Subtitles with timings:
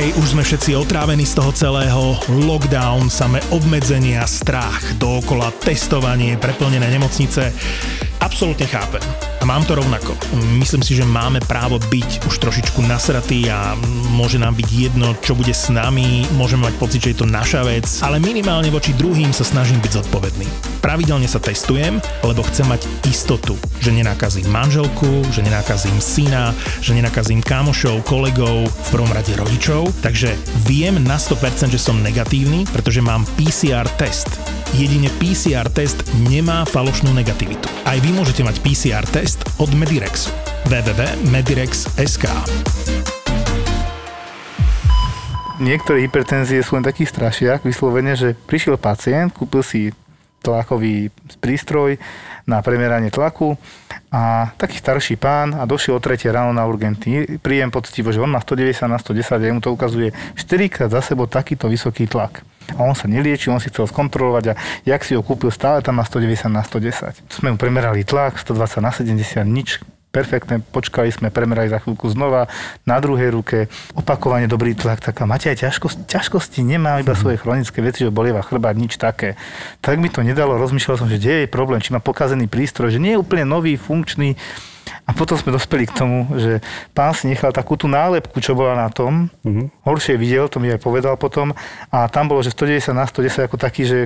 [0.00, 2.16] už sme všetci otrávení z toho celého.
[2.32, 7.52] Lockdown, samé obmedzenia, strach, dookola testovanie, preplnené nemocnice.
[8.20, 9.00] Absolútne chápem.
[9.40, 10.12] A mám to rovnako.
[10.60, 13.72] Myslím si, že máme právo byť už trošičku nasratý a
[14.12, 17.64] môže nám byť jedno, čo bude s nami, môžeme mať pocit, že je to naša
[17.64, 20.44] vec, ale minimálne voči druhým sa snažím byť zodpovedný.
[20.84, 26.52] Pravidelne sa testujem, lebo chcem mať istotu, že nenakazím manželku, že nenakazím syna,
[26.84, 30.36] že nenakazím kamošov, kolegov, v prvom rade rodičov, takže
[30.68, 34.28] viem na 100%, že som negatívny, pretože mám PCR test.
[34.70, 35.98] Jedine PCR test
[36.30, 37.66] nemá falošnú negativitu.
[37.82, 40.30] Aj vy môžete mať PCR test od Medirexu.
[40.66, 42.24] www.medirex.sk
[45.60, 49.92] Niektoré hypertenzie sú len taký strašiak, vyslovene, že prišiel pacient, kúpil si
[50.40, 52.00] tlakový prístroj
[52.48, 53.60] na premeranie tlaku
[54.10, 58.30] a taký starší pán a došiel o 3 ráno na urgentný príjem poctivo, že on
[58.30, 62.42] má 190 na 110 a mu to ukazuje 4 krát za sebou takýto vysoký tlak.
[62.74, 65.98] A on sa nelieči, on si chcel skontrolovať a jak si ho kúpil, stále tam
[65.98, 67.22] má 190 na 110.
[67.30, 72.50] Sme mu premerali tlak, 120 na 70, nič perfektné, počkali sme, premerali za chvíľku znova,
[72.82, 77.78] na druhej ruke, opakovane dobrý tlak, taká máte aj ťažkosti, ťažkosti, nemá iba svoje chronické
[77.78, 79.38] veci, že bolieva chrbát, nič také.
[79.78, 83.02] Tak mi to nedalo, rozmýšľal som, že kde je problém, či má pokazený prístroj, že
[83.02, 84.34] nie je úplne nový, funkčný,
[85.06, 86.62] a potom sme dospeli k tomu, že
[86.94, 89.26] pán si nechal takú tú nálepku, čo bola na tom.
[89.42, 89.66] Uh-huh.
[89.82, 91.50] Horšie videl, to mi aj povedal potom.
[91.90, 93.98] A tam bolo, že 190 na 110 ako taký, že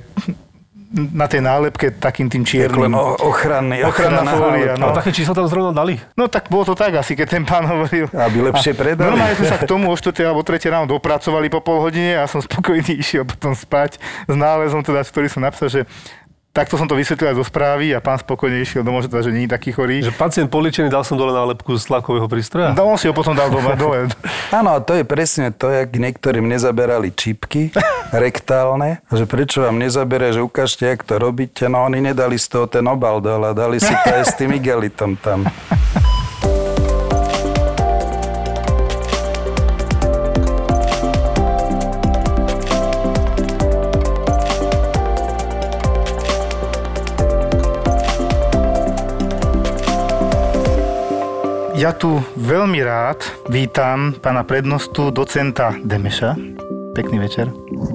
[0.94, 2.86] na tej nálepke takým tým čiernym.
[2.86, 4.72] Len ochranný, ochranná, ochranná fólia.
[4.78, 4.94] No.
[4.94, 5.98] A také číslo tam zrovna dali?
[6.14, 8.06] No tak bolo to tak asi, keď ten pán hovoril.
[8.14, 9.10] Aby lepšie predali.
[9.10, 10.14] Normálne sme sa k tomu o 4.
[10.22, 10.62] alebo 3.
[10.70, 13.98] ráno dopracovali po pol hodine a som spokojný išiel potom spať
[14.30, 15.80] s nálezom, teda, ktorý som napísal, že
[16.54, 19.34] Takto som to vysvetlil aj zo správy a pán spokojne išiel domov, že, teda, že
[19.34, 20.06] nie je taký chorý.
[20.06, 22.78] Že pacient poličený dal som dole nálepku z tlakového prístroja?
[22.78, 24.06] No, on si ho potom dal doma, dole.
[24.62, 27.74] Áno, to je presne to, jak niektorým nezaberali čipky
[28.14, 31.66] rektálne, že prečo vám nezabere, že ukážte, jak to robíte.
[31.66, 35.18] No oni nedali z toho ten obal dole, dali si to aj s tým igelitom
[35.18, 35.42] tam.
[51.94, 56.34] tu veľmi rád vítam pána prednostu docenta Demeša.
[56.94, 57.50] Pekný večer.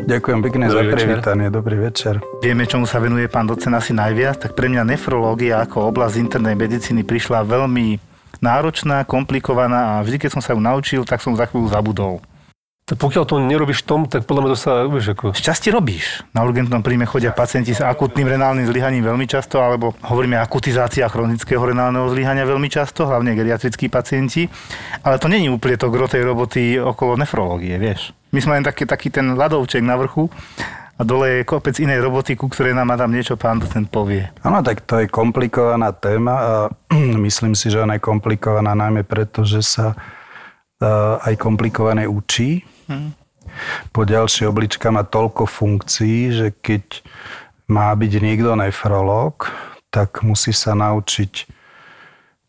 [0.08, 1.48] Ďakujem pekne Dobrý za privítanie.
[1.52, 2.20] Dobrý večer.
[2.40, 6.56] Vieme, čomu sa venuje pán docent asi najviac, tak pre mňa nefrológia ako oblasť internej
[6.56, 8.00] medicíny prišla veľmi
[8.40, 12.24] náročná, komplikovaná a vždy, keď som sa ju naučil, tak som za chvíľu zabudol.
[12.90, 15.38] Tak pokiaľ to nerobíš tom, tak podľa mňa to sa, vieš, ako...
[15.38, 16.26] Šťastie robíš.
[16.34, 21.62] Na urgentnom príjme chodia pacienti s akutným renálnym zlyhaním veľmi často, alebo hovoríme akutizácia chronického
[21.62, 24.50] renálneho zlyhania veľmi často, hlavne geriatrickí pacienti.
[25.06, 28.10] Ale to není úplne to gro tej roboty okolo nefrológie, vieš.
[28.34, 30.26] My sme len taký, taký ten ľadovček na vrchu
[30.98, 34.26] a dole je kopec inej roboty, ku ktorej nám tam niečo pán docent povie.
[34.42, 36.54] Áno, tak to je komplikovaná téma a
[37.30, 39.94] myslím si, že ona je komplikovaná najmä preto, že sa
[41.20, 42.64] aj komplikované učí
[43.94, 47.02] Po ďalšie oblička má toľko funkcií, že keď
[47.70, 49.50] má byť niekto nefrológ,
[49.90, 51.50] tak musí sa naučiť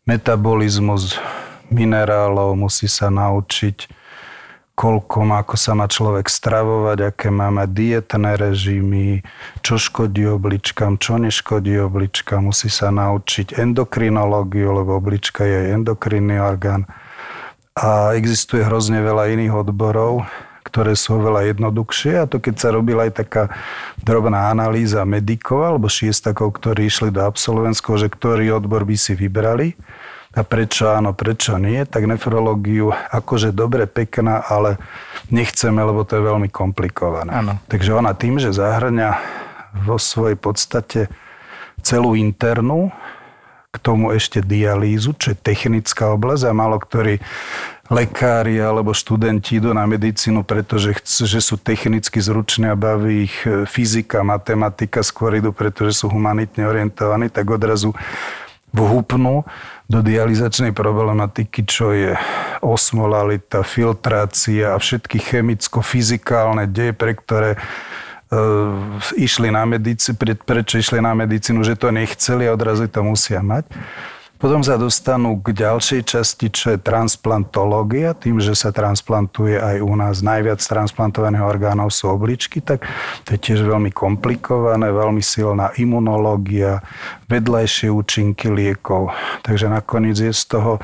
[0.05, 1.17] metabolizmus
[1.69, 4.01] minerálov, musí sa naučiť
[4.81, 9.21] koľko má, ako sa má človek stravovať, aké má mať dietné režimy,
[9.61, 12.49] čo škodí obličkám, čo neškodí obličkám.
[12.49, 16.89] Musí sa naučiť endokrinológiu, lebo oblička je endokrinný orgán
[17.75, 20.27] a existuje hrozne veľa iných odborov,
[20.67, 23.43] ktoré sú oveľa jednoduchšie a to keď sa robila aj taká
[24.03, 29.75] drobná analýza medikov alebo šiestakov, ktorí išli do absolventského, že ktorý odbor by si vybrali
[30.31, 34.79] a prečo áno, prečo nie, tak nefrológiu akože dobre, pekná, ale
[35.27, 37.35] nechceme, lebo to je veľmi komplikované.
[37.35, 37.59] Áno.
[37.67, 39.19] Takže ona tým, že zahrňa
[39.83, 41.11] vo svojej podstate
[41.83, 42.95] celú internú
[43.71, 47.23] k tomu ešte dialýzu, čo je technická oblasť a malo ktorí
[47.87, 53.37] lekári alebo študenti idú na medicínu, pretože chcú, že sú technicky zruční a baví ich
[53.47, 57.95] e, fyzika, matematika, skôr idú, pretože sú humanitne orientovaní, tak odrazu
[58.75, 59.47] vhupnú
[59.87, 62.15] do dializačnej problematiky, čo je
[62.59, 67.55] osmolalita, filtrácia a všetky chemicko-fyzikálne deje, pre ktoré
[69.19, 70.15] išli na medicínu,
[70.47, 73.67] prečo išli na medicínu, že to nechceli a odrazu to musia mať.
[74.41, 78.17] Potom sa dostanú k ďalšej časti, čo je transplantológia.
[78.17, 82.81] Tým, že sa transplantuje aj u nás najviac transplantovaných orgánov sú obličky, tak
[83.21, 86.81] to je tiež veľmi komplikované, veľmi silná imunológia,
[87.29, 89.13] vedľajšie účinky liekov.
[89.45, 90.81] Takže nakoniec je z toho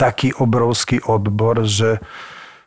[0.00, 2.00] taký obrovský odbor, že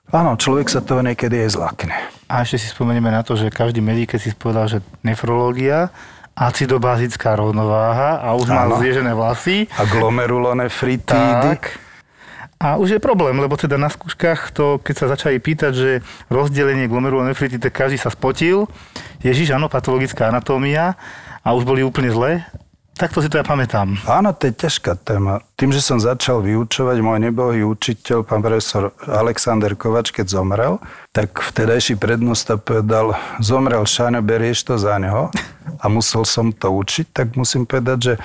[0.08, 1.98] Áno, človek sa toho niekedy aj zlakne.
[2.32, 5.92] A ešte si spomenieme na to, že každý medic, si povedal, že nefrológia,
[6.38, 8.80] acidobazická rovnováha a už Áno.
[8.80, 9.68] zježené vlasy.
[9.76, 11.60] A glomerulonefritídy.
[11.60, 11.76] Tak.
[12.58, 15.92] A už je problém, lebo teda na skúškach to, keď sa začali pýtať, že
[16.32, 18.66] rozdelenie glomerulonefrity, tak každý sa spotil.
[19.22, 20.98] Ježiš, áno, patologická anatómia
[21.46, 22.32] a už boli úplne zle.
[22.98, 23.94] Takto si to ja pamätám.
[24.10, 25.46] Áno, to je ťažká téma.
[25.54, 30.82] Tým, že som začal vyučovať, môj nebohý učiteľ, pán profesor Alexander Kovač, keď zomrel,
[31.14, 35.30] tak vtedajší prednosta povedal, zomrel Šáňo, berieš to za neho
[35.78, 38.20] a musel som to učiť, tak musím povedať, že e,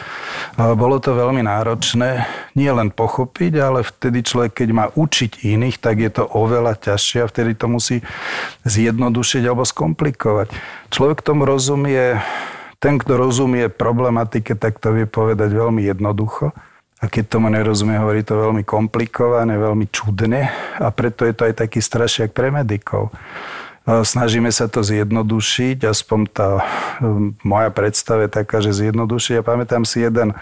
[0.73, 2.25] bolo to veľmi náročné
[2.57, 7.19] nie len pochopiť, ale vtedy človek, keď má učiť iných, tak je to oveľa ťažšie
[7.21, 8.01] a vtedy to musí
[8.65, 10.49] zjednodušiť alebo skomplikovať.
[10.89, 12.25] Človek tomu rozumie
[12.83, 16.51] ten, kto rozumie problematike, tak to vie povedať veľmi jednoducho.
[16.99, 21.55] A keď tomu nerozumie, hovorí to veľmi komplikované, veľmi čudne a preto je to aj
[21.63, 23.15] taký strašiak pre medikov.
[23.83, 26.63] Snažíme sa to zjednodušiť, aspoň tá
[27.43, 29.43] moja predstava je taká, že zjednodušiť.
[29.43, 30.39] Ja pamätám si jeden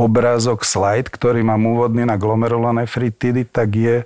[0.00, 3.96] obrázok, slide, ktorý mám úvodný na glomerulonefritidy, tak je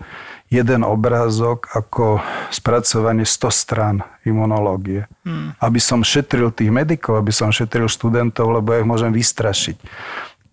[0.53, 2.21] jeden obrázok ako
[2.53, 5.11] spracovanie 100 strán imunológie.
[5.27, 5.57] Hmm.
[5.59, 9.77] Aby som šetril tých medikov, aby som šetril študentov, lebo ja ich môžem vystrašiť.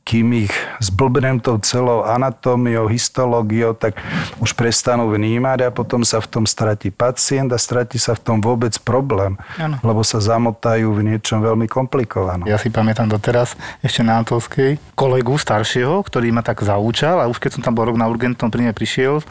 [0.02, 0.52] Kým ich
[0.82, 4.02] zblbnem tou celou anatómiou, histológiou, tak
[4.42, 8.38] už prestanú vnímať a potom sa v tom stratí pacient a stratí sa v tom
[8.42, 9.78] vôbec problém, Áno.
[9.86, 12.50] lebo sa zamotajú v niečom veľmi komplikovanom.
[12.50, 13.54] Ja si pamätám doteraz
[13.86, 17.86] ešte na Antolskej kolegu staršieho, ktorý ma tak zaúčal a už keď som tam bol
[17.86, 19.22] rok na urgentnom, pri mne prišiel,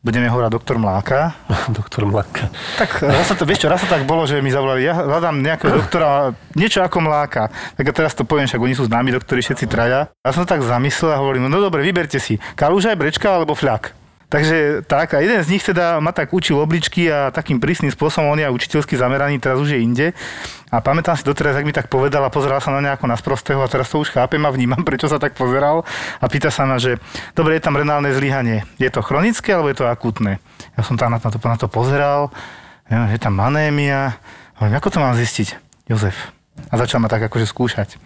[0.00, 1.36] budeme hovoriť doktor Mláka.
[1.70, 2.48] Doktor Mlaka.
[2.80, 5.44] Tak raz sa to, vieš čo, raz sa tak bolo, že mi zavolali, ja hľadám
[5.44, 7.52] nejakého doktora, niečo ako Mláka.
[7.76, 10.08] Tak ja teraz to poviem, však oni sú známi doktori, všetci traja.
[10.24, 13.99] Ja som to tak zamyslel a hovorím, no dobre, vyberte si, kalúžaj, brečka alebo fľak.
[14.30, 18.30] Takže tak, a jeden z nich teda ma tak učil obličky a takým prísnym spôsobom,
[18.30, 20.06] on je učiteľsky zameraný, teraz už je inde.
[20.70, 23.18] A pamätám si doteraz, ak mi tak povedal a pozeral sa na mňa ako na
[23.18, 25.82] sprostého a teraz to už chápem a vnímam, prečo sa tak pozeral.
[26.22, 27.02] A pýta sa ma, že
[27.34, 28.62] dobre, je tam renálne zlyhanie.
[28.78, 30.38] Je to chronické alebo je to akútne?
[30.78, 32.30] Ja som tam na to, na to pozeral,
[32.86, 34.14] ja, je tam anémia.
[34.62, 35.58] Hovorím, ako to mám zistiť?
[35.90, 36.30] Jozef.
[36.70, 37.98] A začal ma tak akože skúšať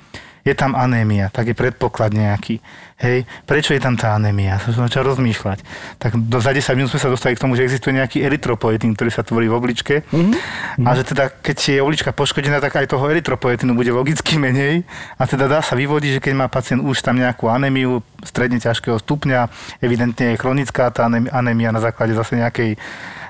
[0.44, 2.60] je tam anémia, tak je predpoklad nejaký.
[3.04, 4.56] Hej, prečo je tam tá anémia?
[4.64, 5.60] Som začal rozmýšľať.
[6.00, 9.12] Tak do, za 10 minút sme sa dostali k tomu, že existuje nejaký erytropoetín, ktorý
[9.12, 10.08] sa tvorí v obličke.
[10.08, 10.88] Mm-hmm.
[10.88, 14.88] A že teda, keď je oblička poškodená, tak aj toho erytropoetínu bude logicky menej.
[15.20, 18.96] A teda dá sa vyvodiť, že keď má pacient už tam nejakú anémiu stredne ťažkého
[18.96, 19.52] stupňa,
[19.84, 22.80] evidentne je chronická tá anémia na základe zase nejakej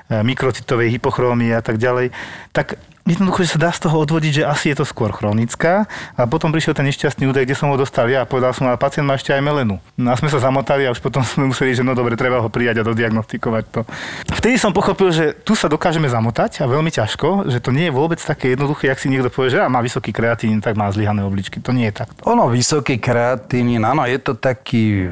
[0.09, 2.13] mikrocitovej hypochrómie a tak ďalej,
[2.53, 5.85] tak jednoducho, že sa dá z toho odvodiť, že asi je to skôr chronická.
[6.17, 8.81] A potom prišiel ten nešťastný údaj, kde som ho dostal ja a povedal som, ale
[8.81, 9.81] pacient má ešte aj melenu.
[9.97, 12.49] No a sme sa zamotali a už potom sme museli, že no dobre, treba ho
[12.53, 13.81] prijať a dodiagnostikovať to.
[14.29, 17.93] Vtedy som pochopil, že tu sa dokážeme zamotať a veľmi ťažko, že to nie je
[17.93, 21.25] vôbec také jednoduché, ak si niekto povie, že a má vysoký kreatín, tak má zlyhané
[21.25, 21.57] obličky.
[21.65, 22.21] To nie je takto.
[22.29, 25.09] Ono, vysoký kreatín, áno, je to taký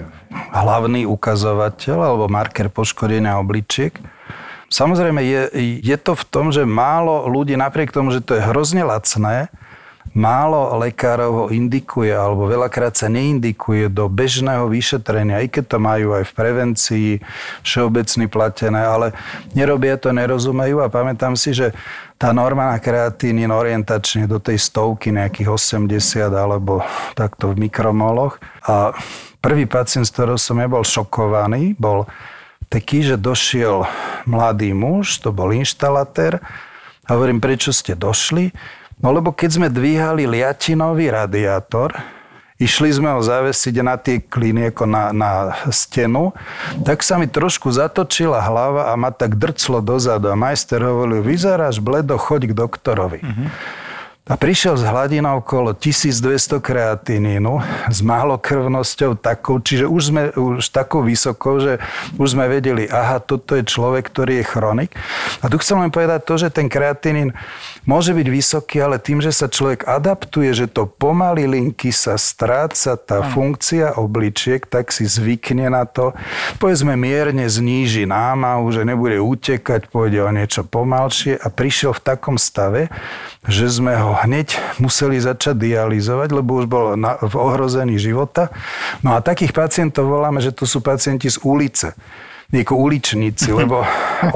[0.53, 3.97] hlavný ukazovateľ alebo marker poškodenia obličiek.
[4.73, 5.41] Samozrejme, je,
[5.85, 9.53] je to v tom, že málo ľudí, napriek tomu, že to je hrozne lacné,
[10.11, 16.07] málo lekárov ho indikuje, alebo veľakrát sa neindikuje do bežného vyšetrenia, aj keď to majú
[16.19, 17.09] aj v prevencii,
[17.63, 19.15] všeobecný platené, ale
[19.55, 21.71] nerobia to, nerozumejú a pamätám si, že
[22.19, 26.83] tá norma na je orientačne do tej stovky, nejakých 80 alebo
[27.15, 28.37] takto v mikromoloch.
[28.63, 28.95] A
[29.39, 32.07] prvý pacient, z ktorého som ja bol šokovaný, bol
[32.71, 33.83] taký, že došiel
[34.23, 36.39] mladý muž, to bol inštalatér,
[37.03, 38.55] a hovorím, prečo ste došli?
[39.01, 41.95] No lebo keď sme dvíhali liatinový radiátor,
[42.61, 45.31] išli sme ho zavesiť na tie kliny ako na, na
[45.73, 46.31] stenu,
[46.87, 50.31] tak sa mi trošku zatočila hlava a ma tak drclo dozadu.
[50.31, 53.19] A majster hovoril, vyzeráš bledo, choď k doktorovi.
[53.19, 53.49] Mm-hmm.
[54.23, 57.59] A prišiel s hladinou okolo 1200 kreatinínu,
[57.91, 61.83] s málokrvnosťou takou, čiže už sme už takou vysokou, že
[62.15, 64.95] už sme vedeli, aha, toto je človek, ktorý je chronik.
[65.43, 67.35] A tu chcem len povedať to, že ten kreatinín
[67.83, 72.95] môže byť vysoký, ale tým, že sa človek adaptuje, že to pomaly linky sa stráca
[72.95, 76.15] tá funkcia obličiek, tak si zvykne na to.
[76.59, 82.35] Povedzme, mierne zníži námahu, že nebude utekať, pôjde o niečo pomalšie a prišiel v takom
[82.39, 82.87] stave,
[83.43, 88.51] že sme ho hneď museli začať dializovať, lebo už bol na, v ohrození života.
[89.03, 91.91] No a takých pacientov voláme, že to sú pacienti z ulice.
[92.53, 93.81] Nieko uličníci, lebo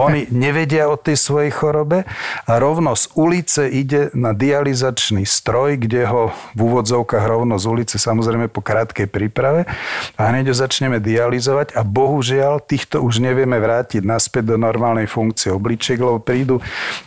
[0.01, 2.03] oni nevedia o tej svojej chorobe
[2.49, 7.95] a rovno z ulice ide na dializačný stroj, kde ho v úvodzovkách rovno z ulice,
[8.01, 9.69] samozrejme po krátkej príprave
[10.17, 15.53] a hneď ho začneme dializovať a bohužiaľ týchto už nevieme vrátiť naspäť do normálnej funkcie
[15.53, 16.57] obličiek, lebo prídu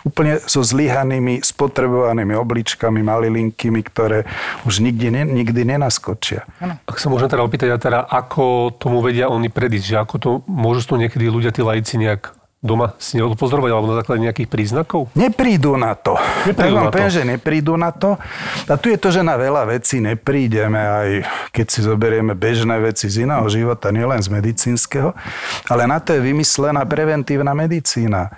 [0.06, 4.28] úplne so zlyhanými, spotrebovanými obličkami, malilinkými, ktoré
[4.62, 6.46] už nikdy, nikdy nenaskočia.
[6.86, 10.84] Ak sa môžem teda opýtať, teda, ako tomu vedia oni predísť, že ako to môžu
[10.84, 15.08] to niekedy ľudia, tí laici nejak doma si neodpozorovať alebo na základe nejakých príznakov?
[15.16, 16.20] Neprídu na to.
[16.44, 17.08] Neprídu tak na to.
[17.08, 18.20] že neprídu na to.
[18.68, 21.08] A tu je to, že na veľa vecí neprídeme, aj
[21.56, 25.16] keď si zoberieme bežné veci z iného života, nielen z medicínskeho,
[25.72, 28.28] ale na to je vymyslená preventívna medicína.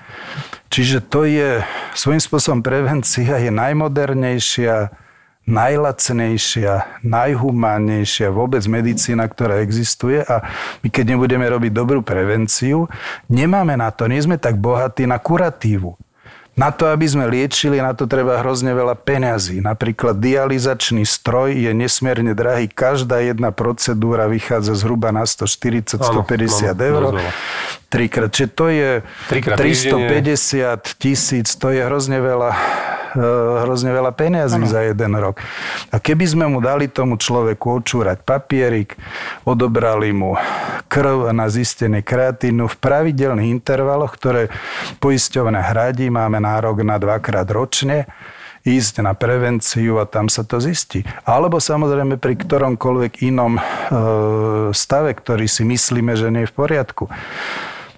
[0.70, 1.60] Čiže to je
[1.92, 5.02] svojím spôsobom prevencia je najmodernejšia
[5.42, 10.46] najlacnejšia, najhumánnejšia vôbec medicína, ktorá existuje a
[10.86, 12.86] my keď nebudeme robiť dobrú prevenciu,
[13.26, 15.98] nemáme na to, nie sme tak bohatí na kuratívu.
[16.52, 19.64] Na to, aby sme liečili, na to treba hrozne veľa peňazí.
[19.64, 22.68] Napríklad dializačný stroj je nesmierne drahý.
[22.68, 27.02] Každá jedna procedúra vychádza zhruba na 140-150 eur.
[27.88, 28.28] Trikrát.
[28.28, 29.00] Čiže to je
[29.32, 32.52] 350 tisíc, to je hrozne veľa
[33.66, 34.70] hrozne veľa peniazí ano.
[34.70, 35.40] za jeden rok.
[35.92, 38.96] A keby sme mu dali tomu človeku očúrať papierik,
[39.44, 40.36] odobrali mu
[40.88, 44.52] krv na zistenie kreatínu v pravidelných intervaloch, ktoré
[45.00, 48.08] poisťovné hradí, máme nárok na dvakrát ročne,
[48.62, 51.02] ísť na prevenciu a tam sa to zistí.
[51.26, 53.62] Alebo samozrejme pri ktoromkoľvek inom e,
[54.70, 57.10] stave, ktorý si myslíme, že nie je v poriadku.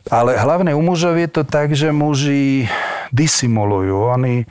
[0.09, 2.69] Ale hlavne u mužov je to tak, že muži
[3.13, 4.09] disimulujú.
[4.09, 4.45] Oni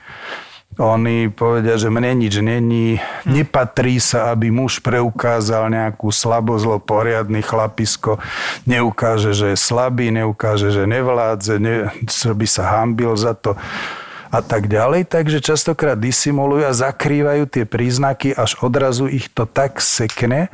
[0.77, 2.98] oni povedia, že mne nič není,
[3.30, 8.18] nepatrí sa, aby muž preukázal nejakú slabosť, lebo poriadny chlapisko
[8.65, 13.53] neukáže, že je slabý, neukáže, že nevládze, ne, by sa hambil za to
[14.34, 15.06] a tak ďalej.
[15.06, 20.50] Takže častokrát disimulujú a zakrývajú tie príznaky, až odrazu ich to tak sekne,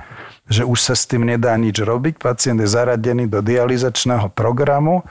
[0.52, 2.20] že už sa s tým nedá nič robiť.
[2.20, 5.08] Pacient je zaradený do dializačného programu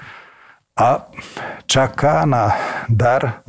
[0.76, 1.08] a
[1.64, 2.52] čaká na
[2.92, 3.40] dar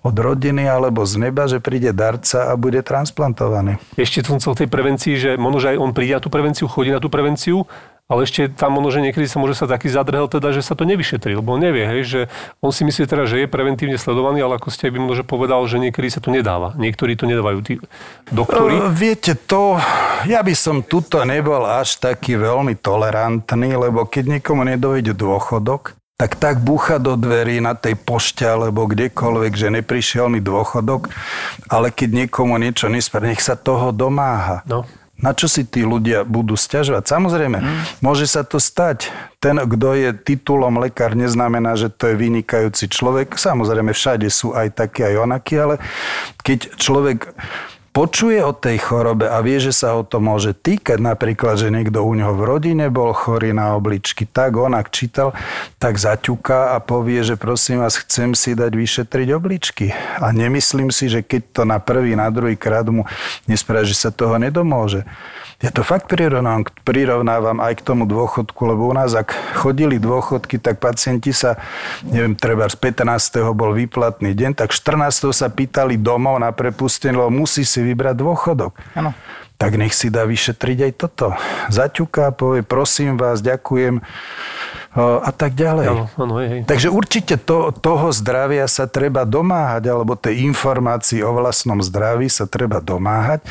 [0.00, 3.76] od rodiny alebo z neba, že príde darca a bude transplantovaný.
[4.00, 6.88] Ešte som chcel tej prevencii, že možno, že aj on príde na tú prevenciu, chodí
[6.88, 7.68] na tú prevenciu,
[8.10, 10.82] ale ešte tam možno, že niekedy sa môže sa taký zadrhel, teda, že sa to
[10.82, 12.20] nevyšetrí, lebo on nevie, hej, že
[12.58, 15.78] on si myslí teda, že je preventívne sledovaný, ale ako ste by možno povedal, že
[15.78, 16.74] niekedy sa to nedáva.
[16.74, 17.78] Niektorí to nedávajú, tí
[18.34, 18.82] doktori.
[18.82, 19.78] Uh, viete, to,
[20.26, 26.36] ja by som tuto nebol až taký veľmi tolerantný, lebo keď niekomu nedojde dôchodok, tak
[26.36, 31.08] tak búcha do dverí na tej pošte alebo kdekoľvek, že neprišiel mi dôchodok,
[31.72, 34.60] ale keď niekomu niečo nespr, nech sa toho domáha.
[34.68, 34.84] No.
[35.20, 37.04] Na čo si tí ľudia budú stiažovať?
[37.08, 37.80] Samozrejme, mm.
[38.04, 39.08] môže sa to stať.
[39.36, 43.36] Ten, kto je titulom lekár, neznamená, že to je vynikajúci človek.
[43.36, 45.76] Samozrejme, všade sú aj takí, aj onakí, ale
[46.40, 47.32] keď človek
[47.90, 52.06] počuje o tej chorobe a vie, že sa o to môže týkať, napríklad, že niekto
[52.06, 55.34] u neho v rodine bol chorý na obličky, tak on ak čítal,
[55.82, 59.90] tak zaťuká a povie, že prosím vás, chcem si dať vyšetriť obličky.
[60.22, 63.02] A nemyslím si, že keď to na prvý, na druhý krát mu
[63.50, 65.02] nespraví, že sa toho nedomôže.
[65.60, 70.56] Ja to fakt prirovnávam, prirovnávam aj k tomu dôchodku, lebo u nás, ak chodili dôchodky,
[70.56, 71.60] tak pacienti sa,
[72.08, 73.52] neviem, treba z 15.
[73.52, 75.36] bol výplatný deň, tak 14.
[75.36, 78.76] sa pýtali domov na prepustenie, lebo musí si vybrať dôchodok.
[78.94, 79.16] Ano.
[79.60, 81.36] Tak nech si dá vyšetriť aj toto.
[81.68, 84.00] Zaťuká, povie, prosím vás, ďakujem
[84.98, 85.86] a tak ďalej.
[85.86, 86.60] Ano, ano, hej, hej.
[86.66, 92.50] Takže určite to, toho zdravia sa treba domáhať, alebo tej informácií o vlastnom zdraví sa
[92.50, 93.46] treba domáhať.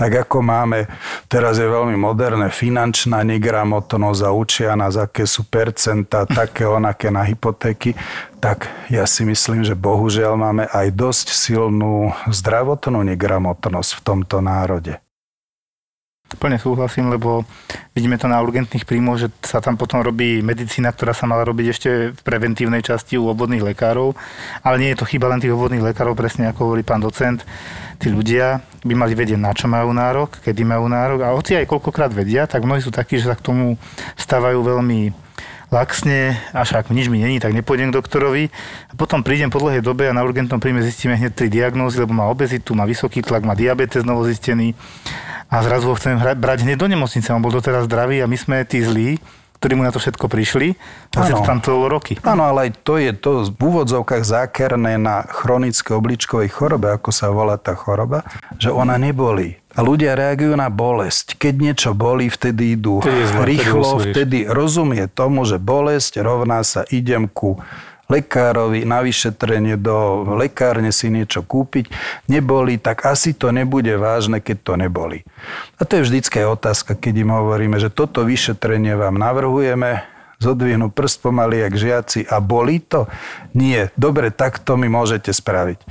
[0.00, 0.88] Tak ako máme,
[1.28, 7.28] teraz je veľmi moderné, finančná negramotnosť a učia nás, aké sú percentá, také onaké na
[7.28, 7.92] hypotéky,
[8.40, 14.96] tak ja si myslím, že bohužiaľ máme aj dosť silnú zdravotnú negramotnosť v tomto národe.
[16.30, 17.42] Plne súhlasím, lebo
[17.90, 21.66] vidíme to na urgentných príjmoch, že sa tam potom robí medicína, ktorá sa mala robiť
[21.66, 24.14] ešte v preventívnej časti u obvodných lekárov,
[24.62, 27.42] ale nie je to chyba len tých obvodných lekárov, presne ako hovorí pán docent.
[27.98, 31.68] Tí ľudia by mali vedieť, na čo majú nárok, kedy majú nárok a hoci aj
[31.68, 33.74] koľkokrát vedia, tak mnohí sú takí, že sa k tomu
[34.16, 35.29] stávajú veľmi
[35.70, 38.50] laxne, až ak nič mi není, tak nepôjdem k doktorovi.
[38.90, 42.10] A potom prídem po dlhej dobe a na urgentnom príjme zistíme hneď tri diagnózy, lebo
[42.10, 44.74] má obezitu, má vysoký tlak, má diabetes novozistený
[45.50, 47.30] a zrazu ho chcem brať hneď do nemocnice.
[47.30, 49.18] On bol doteraz zdravý a my sme tí zlí,
[49.60, 50.72] ktorí mu na to všetko prišli
[51.12, 52.16] a sa to tam trvalo roky.
[52.24, 57.28] Áno, ale aj to je to v úvodzovkách zákerné na chronické obličkovej chorobe, ako sa
[57.28, 58.24] volá tá choroba,
[58.56, 59.60] že ona nebolí.
[59.76, 61.38] A ľudia reagujú na bolesť.
[61.38, 64.04] Keď niečo bolí, vtedy idú Vtedy zle, vtedy rýchlo, usmeriš.
[64.10, 67.60] vtedy rozumie tomu, že bolesť rovná sa idem ku
[68.10, 71.88] lekárovi na vyšetrenie do lekárne si niečo kúpiť,
[72.26, 75.22] neboli, tak asi to nebude vážne, keď to neboli.
[75.78, 80.02] A to je vždycky aj otázka, keď im hovoríme, že toto vyšetrenie vám navrhujeme,
[80.40, 83.04] zodvihnú prst pomaly, jak žiaci a bolí to?
[83.52, 83.92] Nie.
[83.92, 85.84] Dobre, tak to mi môžete spraviť.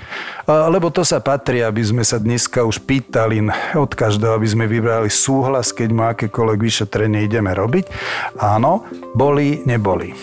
[0.50, 3.46] Lebo to sa patrí, aby sme sa dneska už pýtali
[3.78, 7.94] od každého, aby sme vybrali súhlas, keď mu akékoľvek vyšetrenie ideme robiť.
[8.42, 10.18] Áno, bolí, neboli.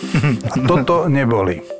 [0.50, 1.75] A toto neboli.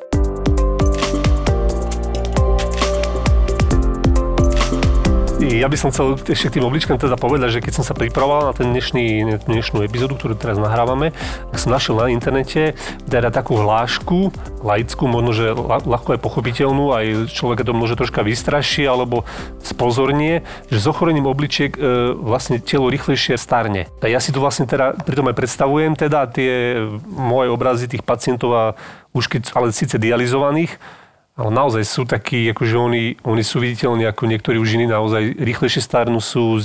[5.37, 8.49] Ja by som chcel ešte k tým obličkám teda povedať, že keď som sa pripravoval
[8.49, 11.13] na ten dnešný, dnešnú epizódu, ktorú teraz nahrávame,
[11.53, 12.73] tak som našiel na internete
[13.05, 14.33] teda takú hlášku,
[14.65, 19.29] laickú, možno, že ľahko aj pochopiteľnú, aj človeka to môže troška vystraší alebo
[19.61, 20.41] spozornie,
[20.73, 23.93] že s ochorením obličiek e, vlastne telo rýchlejšie starne.
[24.01, 26.81] A ja si to vlastne teda pritom aj predstavujem teda tie
[27.13, 28.65] moje obrazy tých pacientov a
[29.13, 30.81] už keď, ale síce dializovaných,
[31.37, 35.85] ale naozaj sú takí, akože oni, oni sú viditeľní ako niektorí už iní, naozaj rýchlejšie
[35.85, 36.65] starnú sú,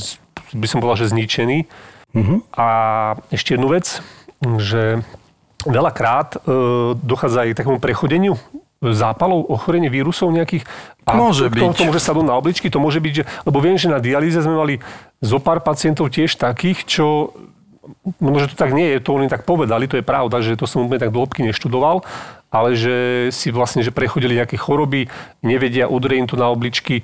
[0.56, 1.68] by som povedal, že zničení.
[2.56, 2.68] A
[3.32, 4.00] ešte jednu vec,
[4.60, 5.04] že
[5.64, 6.40] veľakrát e,
[6.98, 8.36] dochádza aj k takému prechodeniu
[8.82, 10.66] zápalov, ochorenie vírusov nejakých.
[11.06, 11.62] A Môže to, byť.
[11.78, 14.58] To, môže sadnúť na obličky, to môže byť, že, lebo viem, že na dialýze sme
[14.58, 14.76] mali
[15.22, 17.36] zo pár pacientov tiež takých, čo
[18.18, 20.66] možno, že to tak nie je, to oni tak povedali, to je pravda, že to
[20.66, 22.02] som úplne tak do hĺbky neštudoval,
[22.52, 22.96] ale že
[23.32, 25.08] si vlastne, že prechodili nejaké choroby,
[25.40, 27.04] nevedia, udrie im to na obličky e,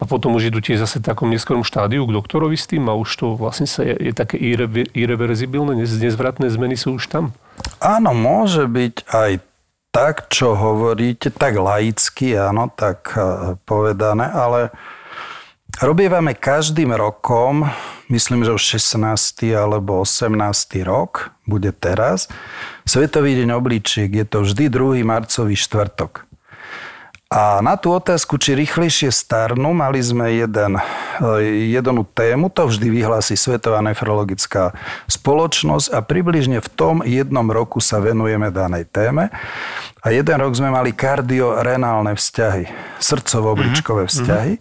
[0.00, 2.96] a potom už idú tiež zase v takom neskorom štádiu k doktorovi s tým a
[2.96, 7.36] už to vlastne sa je, je také irre, irreverzibilné, nez- nezvratné zmeny sú už tam.
[7.84, 9.32] Áno, môže byť aj
[9.92, 14.72] tak, čo hovoríte, tak laicky, áno, tak eh, povedané, ale
[15.80, 17.64] robievame každým rokom,
[18.12, 19.56] myslím, že už 16.
[19.56, 20.36] alebo 18.
[20.84, 22.28] rok, bude teraz,
[22.84, 25.02] Svetový deň obličiek, je to vždy 2.
[25.02, 26.28] marcový štvrtok.
[27.30, 32.90] A na tú otázku, či rýchlejšie starnú, mali sme jeden, eh, jednu tému, to vždy
[32.90, 34.74] vyhlási Svetová nefrologická
[35.06, 39.30] spoločnosť a približne v tom jednom roku sa venujeme danej téme.
[40.02, 42.66] A jeden rok sme mali kardiorenálne vzťahy,
[42.98, 44.58] srdcovo-obličkové vzťahy.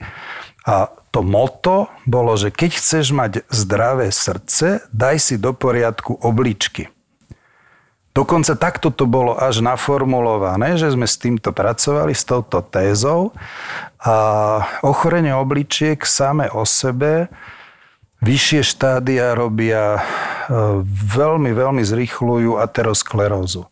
[0.70, 6.90] A to moto bolo, že keď chceš mať zdravé srdce, daj si do poriadku obličky.
[8.14, 13.32] Dokonca takto to bolo až naformulované, že sme s týmto pracovali, s touto tézou.
[14.02, 14.16] A
[14.82, 17.30] ochorenie obličiek same o sebe,
[18.20, 20.02] vyššie štádia robia, e,
[21.16, 23.70] veľmi, veľmi zrýchľujú aterosklerózu.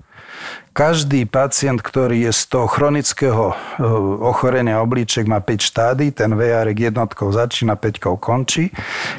[0.77, 3.81] Každý pacient, ktorý je z toho chronického e,
[4.21, 8.69] ochorenia obličiek, má 5 štádí, ten VR jednotkou začína, 5 končí.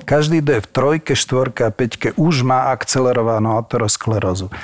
[0.06, 4.54] Každý, kto je v trojke, štvorke a 5 už má akcelerovanú aterosklerózu.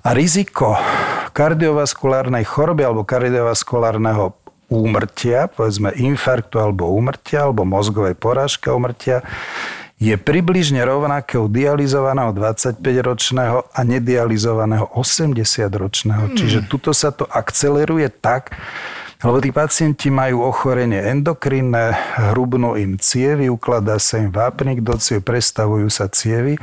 [0.00, 0.80] A riziko
[1.36, 4.32] kardiovaskulárnej choroby alebo kardiovaskulárneho
[4.72, 9.20] úmrtia, povedzme infarktu alebo úmrtia, alebo mozgovej porážky úmrtia,
[10.00, 16.32] je približne rovnaké u dializovaného 25-ročného a nedializovaného 80-ročného.
[16.32, 18.56] Čiže tuto sa to akceleruje tak,
[19.20, 21.92] lebo tí pacienti majú ochorenie endokrinné,
[22.32, 26.56] hrubnú im cievy, ukladá sa im vápnik do ciev, prestavujú sa cievy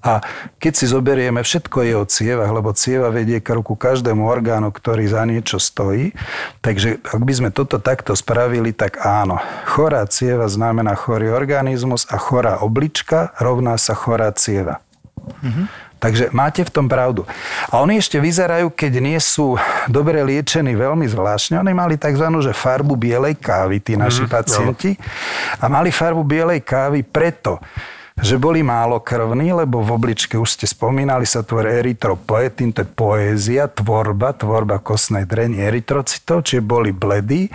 [0.00, 0.24] a
[0.56, 5.04] keď si zoberieme, všetko je o cievach, lebo cieva vedie k ruku každému orgánu, ktorý
[5.04, 6.16] za niečo stojí.
[6.64, 9.36] Takže ak by sme toto takto spravili, tak áno.
[9.68, 14.80] Chorá cieva znamená chorý organizmus a chorá oblička rovná sa chorá cieva.
[15.98, 17.26] Takže máte v tom pravdu.
[17.74, 19.58] A oni ešte vyzerajú, keď nie sú
[19.90, 21.58] dobre liečení veľmi zvláštne.
[21.58, 22.22] Oni mali tzv.
[22.38, 24.94] Že farbu bielej kávy, tí naši mm, pacienti.
[25.58, 27.58] A mali farbu bielej kávy preto,
[28.18, 32.90] že boli málo krvní, lebo v obličke už ste spomínali, sa tvorí erytropoetín, to je
[32.90, 37.46] poézia, tvorba, tvorba kostnej dreni erytrocitov, čiže boli bledí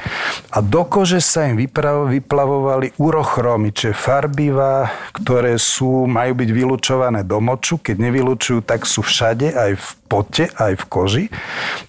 [0.56, 7.44] a do kože sa im vyplavovali urochromy, čiže farbivá, ktoré sú, majú byť vylúčované do
[7.44, 11.26] moču, keď nevylučujú, tak sú všade, aj v pote, aj v koži.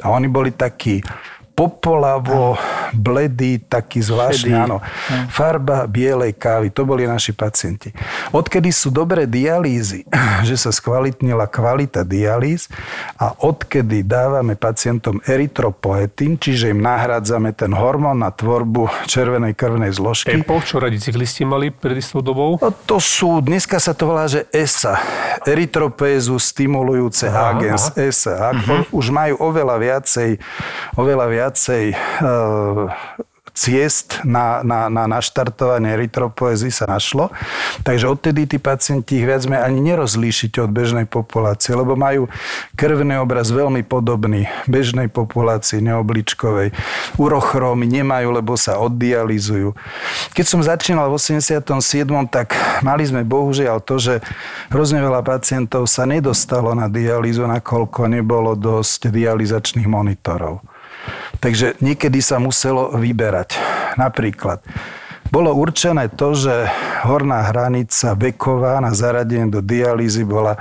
[0.01, 1.05] A oni boli takí
[1.55, 2.59] popolavo,
[2.91, 4.83] bledý, taký zvláštny, áno.
[5.31, 7.95] Farba bielej kávy, to boli naši pacienti.
[8.35, 10.03] Odkedy sú dobré dialýzy,
[10.49, 12.67] že sa skvalitnila kvalita dialýz
[13.23, 20.35] a odkedy dávame pacientom erytropoetín, čiže im nahrádzame ten hormón na tvorbu červenej krvnej zložky.
[20.35, 22.59] EPO, čo radi cyklisti mali pred istou dobou.
[22.59, 24.99] No to sú, dneska sa to volá, že ESA,
[25.47, 28.03] erytropézu stimulujúce Aha, agens, aha.
[28.03, 28.35] ESA.
[28.35, 28.83] Uh-huh.
[28.91, 30.43] už majú oveľa viacej,
[30.99, 31.44] oveľa viacej
[31.93, 31.97] e,
[33.55, 37.31] ciest na, na, na naštartovanie erytropoézy sa našlo.
[37.87, 42.27] Takže odtedy tí pacienti ich viac menej ani nerozlíšite od bežnej populácie, lebo majú
[42.75, 46.75] krvný obraz veľmi podobný bežnej populácii neobličkovej.
[47.15, 49.71] Urochrómy nemajú, lebo sa oddializujú.
[50.35, 51.63] Keď som začínal v 87.
[52.27, 54.15] tak mali sme bohužiaľ to, že
[54.75, 60.74] hrozne veľa pacientov sa nedostalo na dialýzu, nakoľko nebolo dosť dializačných monitorov.
[61.43, 63.59] Takže niekedy sa muselo vyberať.
[63.99, 64.63] Napríklad
[65.35, 66.71] bolo určené to, že
[67.03, 70.55] horná hranica veková na zaradenie do dialýzy bola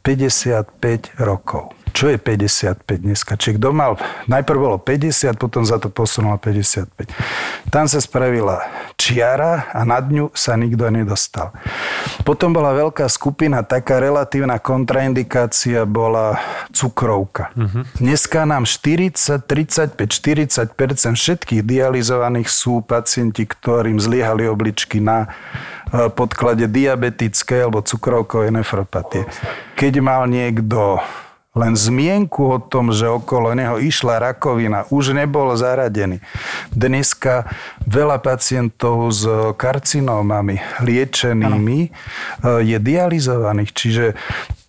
[0.00, 1.75] 55 rokov.
[1.96, 3.40] Čo je 55 dneska?
[3.40, 3.96] Čiže kto mal,
[4.28, 6.92] najprv bolo 50, potom za to posunulo 55.
[7.72, 8.60] Tam sa spravila
[9.00, 11.56] čiara a nad ňu sa nikto nedostal.
[12.20, 16.36] Potom bola veľká skupina, taká relatívna kontraindikácia bola
[16.68, 17.56] cukrovka.
[17.96, 25.32] Dneska nám 40, 35, 40 všetkých dializovaných sú pacienti, ktorým zlyhali obličky na
[25.88, 29.24] e, podklade diabetickej alebo cukrovkovej nefropatie.
[29.80, 31.00] Keď mal niekto
[31.56, 36.20] len zmienku o tom, že okolo neho išla rakovina, už nebol zaradený.
[36.76, 37.48] Dneska
[37.88, 39.24] veľa pacientov s
[39.56, 41.78] karcinómami liečenými
[42.44, 42.60] ano.
[42.60, 44.06] je dializovaných, čiže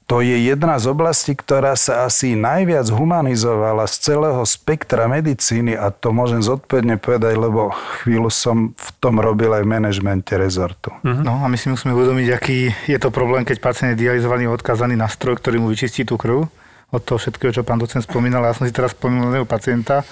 [0.08, 5.92] to je jedna z oblastí, ktorá sa asi najviac humanizovala z celého spektra medicíny a
[5.92, 10.96] to môžem zodpovedne povedať, lebo chvíľu som v tom robil aj v manažmente rezortu.
[11.04, 14.56] No a my si musíme uvedomiť, aký je to problém, keď pacient je dializovaný a
[14.56, 16.48] odkázaný na stroj, ktorý mu vyčistí tú krv
[16.92, 18.48] od toho všetkého, čo pán docent spomínal.
[18.48, 20.08] Ja som si teraz spomínal jedného pacienta,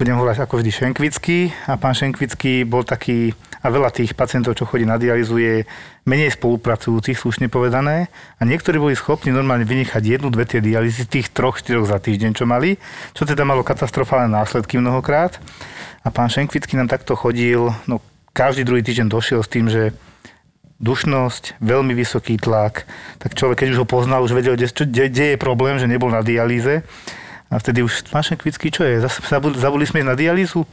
[0.00, 4.64] budem hovoriť ako vždy Šenkvický a pán Šenkvický bol taký, a veľa tých pacientov, čo
[4.64, 5.54] chodí na dializu, je
[6.08, 8.08] menej spolupracujúcich, slušne povedané.
[8.40, 12.32] A niektorí boli schopní normálne vynechať jednu, dve tie dialýzy, tých troch, štyroch za týždeň,
[12.32, 12.80] čo mali,
[13.12, 15.36] čo teda malo katastrofálne následky mnohokrát.
[16.00, 18.00] A pán Šenkvický nám takto chodil, no
[18.32, 19.92] každý druhý týždeň došiel s tým, že
[20.80, 22.88] dušnosť, veľmi vysoký tlak,
[23.20, 26.80] tak človek, keď už ho poznal, už vedel, kde, je problém, že nebol na dialýze.
[27.50, 29.04] A vtedy už, pán Šenkvický, čo je?
[29.58, 30.64] Zabudli, sme na dialýzu?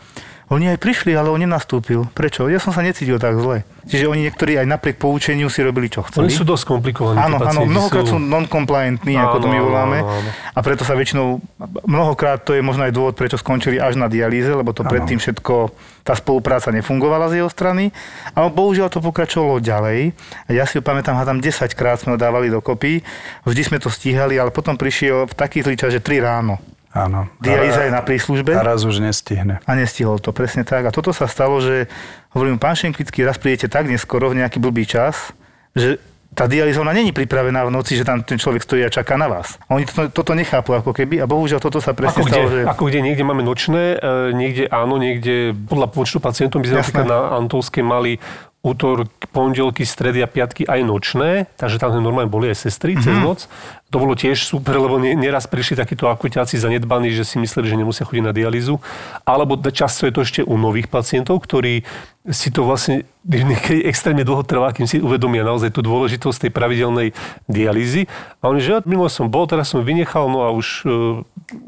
[0.47, 2.07] Oni aj prišli, ale on nenastúpil.
[2.15, 2.47] Prečo?
[2.47, 3.67] Ja som sa necítil tak zle.
[3.83, 6.27] Čiže oni niektorí aj napriek poučeniu si robili, čo chceli.
[6.27, 7.19] Oni sú dosť komplikovaní.
[7.19, 9.97] Áno, áno, mnohokrát sú non-compliantní, ako to my Áno, áno, voláme.
[10.03, 10.29] áno.
[10.55, 11.43] A preto sa väčšinou,
[11.83, 15.71] mnohokrát to je možno aj dôvod, prečo skončili až na dialýze, lebo to predtým všetko,
[16.07, 17.91] tá spolupráca nefungovala z jeho strany.
[18.31, 20.15] Ale bohužiaľ to pokračovalo ďalej.
[20.47, 23.03] A ja si ho pamätám, hádam 10 krát sme ho dávali dokopy.
[23.43, 26.55] Vždy sme to stíhali, ale potom prišiel v taký zlý čas, že 3 ráno.
[26.97, 27.29] Áno.
[27.37, 29.61] Dialýza je na príslužbe A raz už nestihne.
[29.61, 30.89] a nestihol to, presne tak.
[30.89, 31.85] A toto sa stalo, že
[32.33, 35.29] hovorím, pán Šenkvický, raz prídete tak neskoro v nejaký blbý čas,
[35.77, 36.01] že
[36.37, 39.25] tá dialýza ona není pripravená v noci, že tam ten človek stojí a čaká na
[39.25, 39.57] vás.
[39.65, 42.53] A oni toto, toto nechápu ako keby a bohužiaľ toto sa presne Ako stalo, kde,
[42.53, 42.59] že...
[42.69, 47.09] ako kde niekde máme nočné, e, niekde áno, niekde podľa počtu pacientov, my sme napríklad
[47.09, 48.21] na Antolskej mali
[48.61, 53.05] útorky, pondelky, stredy a piatky aj nočné, takže tam normálne boli aj sestry mm-hmm.
[53.05, 53.39] cez noc.
[53.87, 57.79] To bolo tiež super, lebo nie- neraz prišli takíto akuťáci zanedbaní, že si mysleli, že
[57.79, 58.83] nemusia časť na dialýzu.
[59.23, 61.87] Alebo často je to ešte u nových pacientov, ktorí
[62.27, 67.07] si to vlastne niekedy extrémne dlho trvá, kým si uvedomia naozaj tú dôležitosť tej pravidelnej
[67.47, 68.07] dialýzy.
[68.43, 71.23] A oni, že minule som bol, teraz som vynechal, no a už e,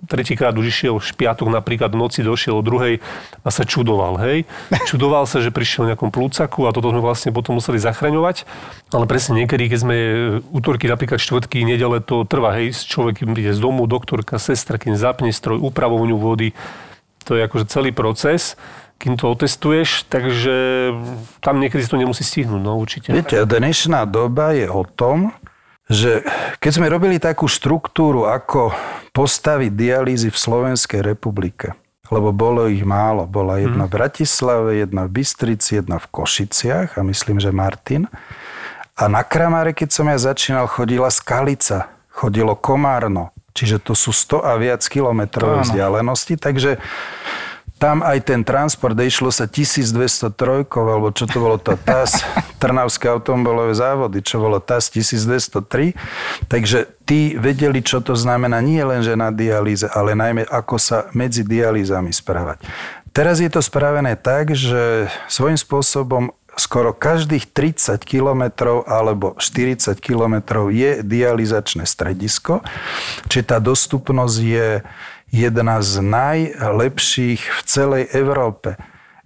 [0.07, 2.99] tretíkrát už išiel špiatok napríklad v noci došiel o druhej
[3.43, 4.43] a sa čudoval, hej.
[4.87, 8.43] Čudoval sa, že prišiel v nejakom plúcaku a toto sme vlastne potom museli zachraňovať.
[8.91, 10.11] Ale presne niekedy, keď sme e,
[10.51, 14.97] útorky, napríklad štvrtky, nedele, to trvá, hej, človek kým príde z domu, doktorka, sestra, kým
[14.97, 16.57] zapne stroj, upravovňu vody,
[17.21, 18.57] to je akože celý proces
[18.99, 20.91] kým to otestuješ, takže
[21.39, 23.15] tam niekedy to nemusí stihnúť, no určite.
[23.15, 25.31] Viete, dnešná doba je o tom,
[25.87, 26.27] že
[26.59, 28.75] keď sme robili takú štruktúru, ako
[29.15, 31.73] postaviť dialýzy v Slovenskej republike,
[32.11, 33.23] lebo bolo ich málo.
[33.25, 38.05] Bola jedna v Bratislave, jedna v Bystrici, jedna v Košiciach a myslím, že Martin.
[38.99, 44.45] A na Kramáre, keď som ja začínal, chodila Skalica, chodilo Komárno, čiže to sú 100
[44.45, 46.81] a viac kilometrové vzdialenosti, takže
[47.79, 52.27] tam aj ten transport, išlo sa 1203, alebo čo to bolo to TAS,
[52.61, 55.95] Trnavské automobilové závody, čo bolo TAS 1203.
[56.51, 61.07] Takže tí vedeli, čo to znamená nie len, že na dialýze, ale najmä ako sa
[61.15, 62.67] medzi dialýzami správať.
[63.15, 70.35] Teraz je to spravené tak, že svojím spôsobom skoro každých 30 km alebo 40 km
[70.67, 72.59] je dializačné stredisko,
[73.31, 74.67] čiže tá dostupnosť je
[75.31, 78.75] jedna z najlepších v celej Európe.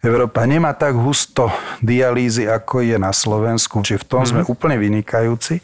[0.04, 1.48] Európa nemá tak husto
[1.80, 4.44] dialýzy, ako je na Slovensku, čiže v tom mm-hmm.
[4.46, 5.64] sme úplne vynikajúci.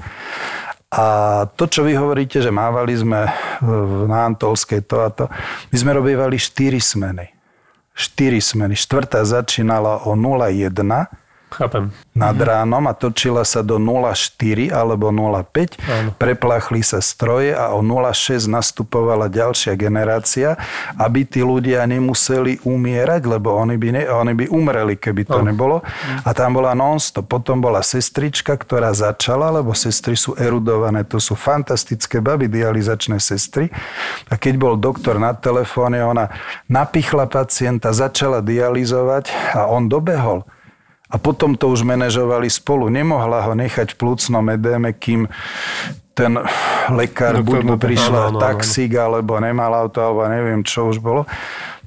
[0.89, 1.05] A
[1.53, 3.29] to, čo vy hovoríte, že mávali sme
[4.09, 5.29] na Antolskej to a to,
[5.69, 7.29] my sme robievali 4 smeny.
[7.93, 8.73] 4 smeny.
[8.79, 10.71] Štvrtá začínala o 0,1
[11.49, 11.89] Chápem.
[12.13, 12.45] nad mhm.
[12.45, 15.81] ránom a točila sa do 0,4 alebo 0,5.
[15.87, 16.09] Áno.
[16.15, 20.59] Preplachli sa stroje a o 0,6 nastupovala ďalšia generácia,
[20.99, 25.49] aby tí ľudia nemuseli umierať, lebo oni by, ne, oni by umreli, keby to Áno.
[25.49, 25.81] nebolo.
[25.81, 26.27] Mhm.
[26.27, 27.25] A tam bola non-stop.
[27.29, 31.05] Potom bola sestrička, ktorá začala, lebo sestry sú erudované.
[31.09, 33.71] To sú fantastické baby, dializačné sestry.
[34.29, 36.29] A keď bol doktor na telefóne, ona
[36.67, 40.45] napichla pacienta, začala dializovať a on dobehol.
[41.09, 42.85] A potom to už manažovali spolu.
[42.93, 45.25] Nemohla ho nechať v plúcnom edéme, kým
[46.13, 46.37] ten
[46.91, 50.99] lekár, no, buď mu prišla no, no, taxík, alebo nemal auto, alebo neviem, čo už
[50.99, 51.23] bolo.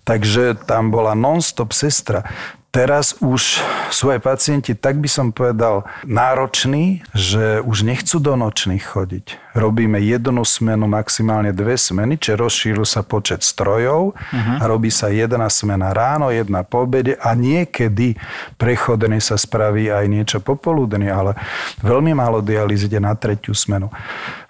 [0.03, 2.27] Takže tam bola non-stop sestra.
[2.73, 3.61] Teraz už
[3.93, 9.42] aj pacienti, tak by som povedal, nároční, že už nechcú do nočných chodiť.
[9.53, 14.61] Robíme jednu smenu, maximálne dve smeny, čiže rozšíru sa počet strojov uh-huh.
[14.61, 18.15] a robí sa jedna smena ráno, jedna po obede a niekedy
[18.61, 21.35] prechodne sa spraví aj niečo popoludne, ale
[21.83, 23.91] veľmi málo dialýz ide na tretiu smenu.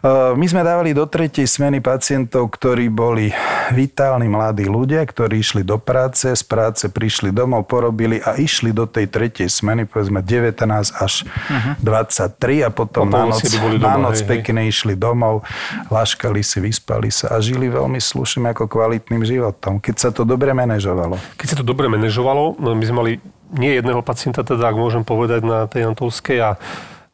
[0.03, 3.31] Uh, my sme dávali do tretej smeny pacientov, ktorí boli
[3.71, 8.73] vitálni mladí ľudia, ktorí išli do práce, z práce prišli domov, porobili robili a išli
[8.73, 10.65] do tej tretej smeny, povedzme 19
[10.97, 11.79] až uh-huh.
[11.79, 11.85] Mhm.
[11.85, 14.75] 23 a potom na noc, doma, na noc pekne hej.
[14.92, 15.48] Išli domov,
[15.88, 20.52] laškali si, vyspali sa a žili veľmi slušným ako kvalitným životom, keď sa to dobre
[20.52, 21.16] manažovalo.
[21.40, 23.12] Keď sa to dobre manažovalo, no my sme mali
[23.57, 26.50] nie jedného pacienta, teda ak môžem povedať na tej Antolskej a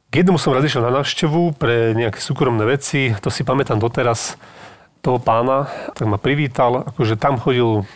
[0.08, 4.34] k jednému som raz išiel na návštevu pre nejaké súkromné veci, to si pamätám doteraz,
[4.98, 7.86] toho pána, tak ma privítal, akože tam chodil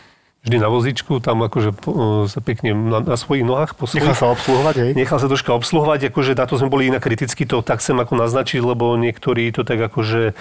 [0.42, 1.70] vždy na vozičku, tam akože
[2.26, 4.02] sa pekne na, na svojich nohách posúť.
[4.02, 4.90] Nechal sa obsluhovať, hej?
[4.98, 8.18] Nechal sa troška obsluhovať, akože na to sme boli inak kriticky, to tak chcem ako
[8.18, 10.34] naznačiť, lebo niektorí to tak akože,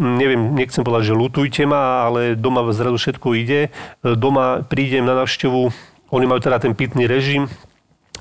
[0.00, 3.68] neviem, nechcem povedať, že lutujte ma, ale doma zrazu všetko ide.
[4.00, 5.68] Doma prídem na návštevu,
[6.16, 7.52] oni majú teda ten pitný režim,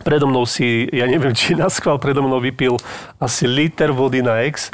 [0.03, 2.75] predo mnou si, ja neviem, či na schvál predo mnou vypil
[3.23, 4.67] asi liter vody na ex,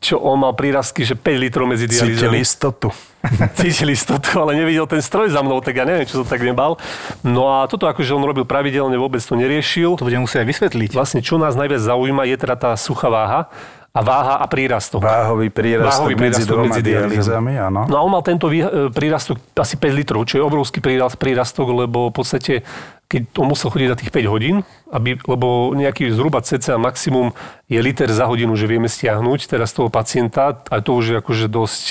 [0.00, 2.16] čo on mal prírastky, že 5 litrov medzi dialýzami.
[2.16, 2.88] Cítili istotu.
[3.60, 6.76] cítil istotu, ale nevidel ten stroj za mnou, tak ja neviem, čo to tak nebal.
[7.24, 9.96] No a toto akože on robil pravidelne, vôbec to neriešil.
[9.96, 10.92] To budem musieť vysvetliť.
[10.92, 13.48] Vlastne, čo nás najviac zaujíma, je teda tá suchá váha
[13.94, 15.06] a váha a prírastok.
[15.06, 17.80] Váhový prírastok, Váhový prírastok medzi dvoma medzi dialýzami, áno.
[17.86, 22.10] No a on mal tento e, prírastok asi 5 litrov, čo je obrovský prírastok, lebo
[22.10, 22.66] v podstate
[23.04, 27.30] keď on musel chodiť na tých 5 hodín, aby, lebo nejaký zhruba cca maximum
[27.70, 31.46] je liter za hodinu, že vieme stiahnuť teraz toho pacienta, a to už je akože
[31.46, 31.84] dosť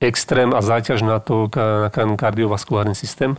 [0.00, 3.36] extrém a záťaž na to na kardiovaskulárny systém.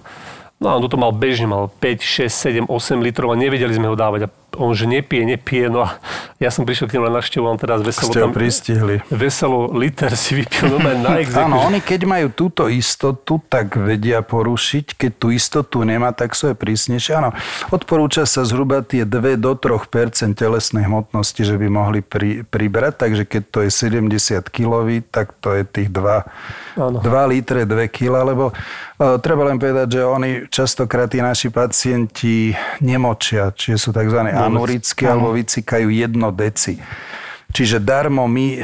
[0.56, 3.92] No a on toto mal bežne, mal 5, 6, 7, 8 litrov a nevedeli sme
[3.92, 4.26] ho dávať.
[4.26, 5.70] A on že nepije, nepije.
[5.70, 6.00] No a
[6.40, 8.36] ja som prišiel k nemu na návštevu, on teraz veselo Ste ho tam...
[8.36, 8.96] pristihli.
[9.08, 11.44] Veselo liter si vypil no na exekuč.
[11.48, 15.00] Áno, oni keď majú túto istotu, tak vedia porušiť.
[15.00, 17.12] Keď tú istotu nemá, tak sú je prísnejšie.
[17.16, 17.32] Áno,
[17.72, 22.94] odporúča sa zhruba tie 2 do 3% telesnej hmotnosti, že by mohli pri, pribrať.
[23.00, 28.28] Takže keď to je 70 kg, tak to je tých 2, 2 litre, 2 kg,
[28.28, 34.20] lebo uh, treba len povedať, že oni častokrát tí naši pacienti nemočia, čiže sú tzv.
[34.46, 36.78] Anurické alebo vycikajú jedno deci.
[37.56, 38.62] Čiže darmo my e,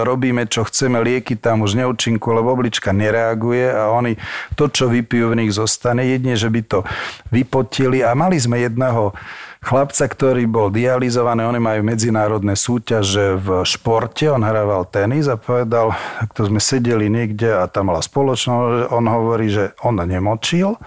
[0.00, 4.16] robíme, čo chceme, lieky tam už neúčinku, lebo oblička nereaguje a oni
[4.56, 6.08] to, čo vypijú, v nich zostane.
[6.08, 6.80] Jedne, že by to
[7.28, 8.00] vypotili.
[8.00, 9.12] A mali sme jedného
[9.60, 15.92] chlapca, ktorý bol dializovaný, oni majú medzinárodné súťaže v športe, on hrával tenis a povedal,
[16.32, 20.80] to sme sedeli niekde a tam mala spoločnosť, on hovorí, že on nemočil,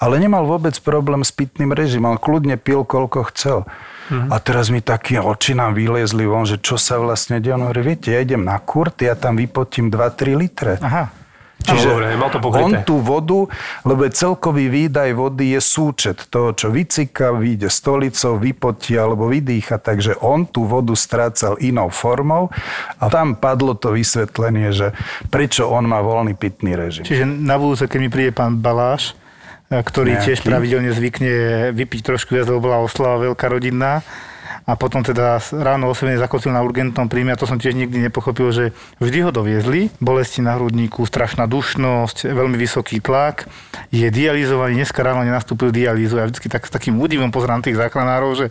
[0.00, 3.58] ale nemal vôbec problém s pitným režimom, kľudne pil, koľko chcel.
[4.06, 4.30] Mm-hmm.
[4.30, 7.58] A teraz mi také oči nám vyliezli von, že čo sa vlastne deje.
[7.58, 10.78] On hovorí, viete, ja idem na kurt, ja tam vypotím 2-3 litre.
[10.78, 11.26] Aha.
[11.56, 13.48] Čiže dobre, mal to on tú vodu,
[13.82, 20.20] lebo celkový výdaj vody je súčet toho, čo vycika, vyjde stolicou, vypotí alebo vydýcha, takže
[20.20, 22.52] on tú vodu strácal inou formou
[23.00, 24.92] a tam padlo to vysvetlenie, že
[25.32, 27.08] prečo on má voľný pitný režim.
[27.08, 29.16] Čiže na budúce, keď mi príde pán Baláš,
[29.70, 30.24] ktorý Nejaký.
[30.30, 31.32] tiež pravidelne zvykne
[31.74, 34.02] vypiť trošku viac, lebo bola oslava veľká rodinná,
[34.66, 38.50] a potom teda ráno osobne zakotil na urgentnom príjme a to som tiež nikdy nepochopil,
[38.50, 43.46] že vždy ho doviezli, bolesti na hrudníku, strašná dušnosť, veľmi vysoký tlak,
[43.94, 46.18] je dializovaný, dneska ráno nenastúpil dialízu.
[46.18, 48.46] Ja vždy tak s takým údivom pozerám tých záchranárov, že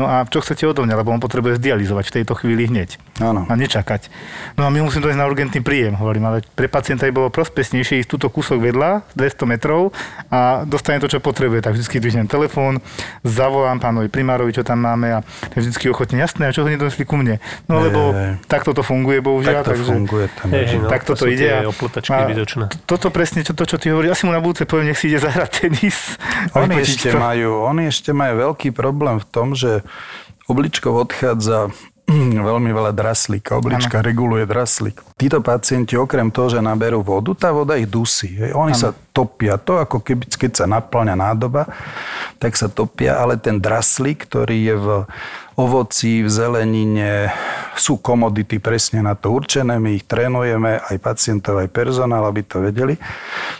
[0.00, 2.96] No a čo chcete odo mňa, lebo on potrebuje zdializovať v tejto chvíli hneď.
[3.20, 3.44] Áno.
[3.46, 4.08] A nečakať.
[4.56, 8.00] No a my musím dojsť na urgentný príjem, hovorím, ale pre pacienta by bolo prospesnejšie
[8.00, 9.92] ísť túto kúsok vedľa, 200 metrov
[10.32, 11.60] a dostane to, čo potrebuje.
[11.60, 12.80] Tak vždy dvihnem telefón,
[13.20, 15.18] zavolám pánovi primárovi, čo tam máme a
[15.52, 17.38] je vždy ochotne jasné, a čo ho nedonesli ku mne.
[17.68, 19.60] No lebo je, takto to funguje, bohužiaľ.
[19.60, 20.46] Tak to takže, funguje tam.
[20.48, 21.48] Je, no, takto to, to ide.
[21.52, 24.98] A, a toto presne, čo, to, čo ty hovoríš, asi mu na budúce poviem, nech
[24.98, 26.16] si ide zahrať tenis.
[26.56, 29.84] Oni ešte, majú, oni ešte majú veľký problém v tom, že
[30.50, 31.70] obličkov odchádza
[32.50, 33.58] veľmi veľa draslíka.
[33.58, 34.06] Oblička ano.
[34.06, 34.96] reguluje draslík.
[35.14, 38.34] Títo pacienti okrem toho, že naberú vodu, tá voda ich dusí.
[38.34, 38.52] Hej.
[38.56, 38.80] Oni ano.
[38.80, 39.58] sa topia.
[39.62, 41.66] To ako keby, keď sa naplňa nádoba,
[42.38, 44.88] tak sa topia, ale ten draslík, ktorý je v
[45.60, 47.28] ovoci, v zelenine,
[47.76, 52.64] sú komodity presne na to určené, my ich trénujeme, aj pacientov, aj personál, aby to
[52.64, 52.96] vedeli,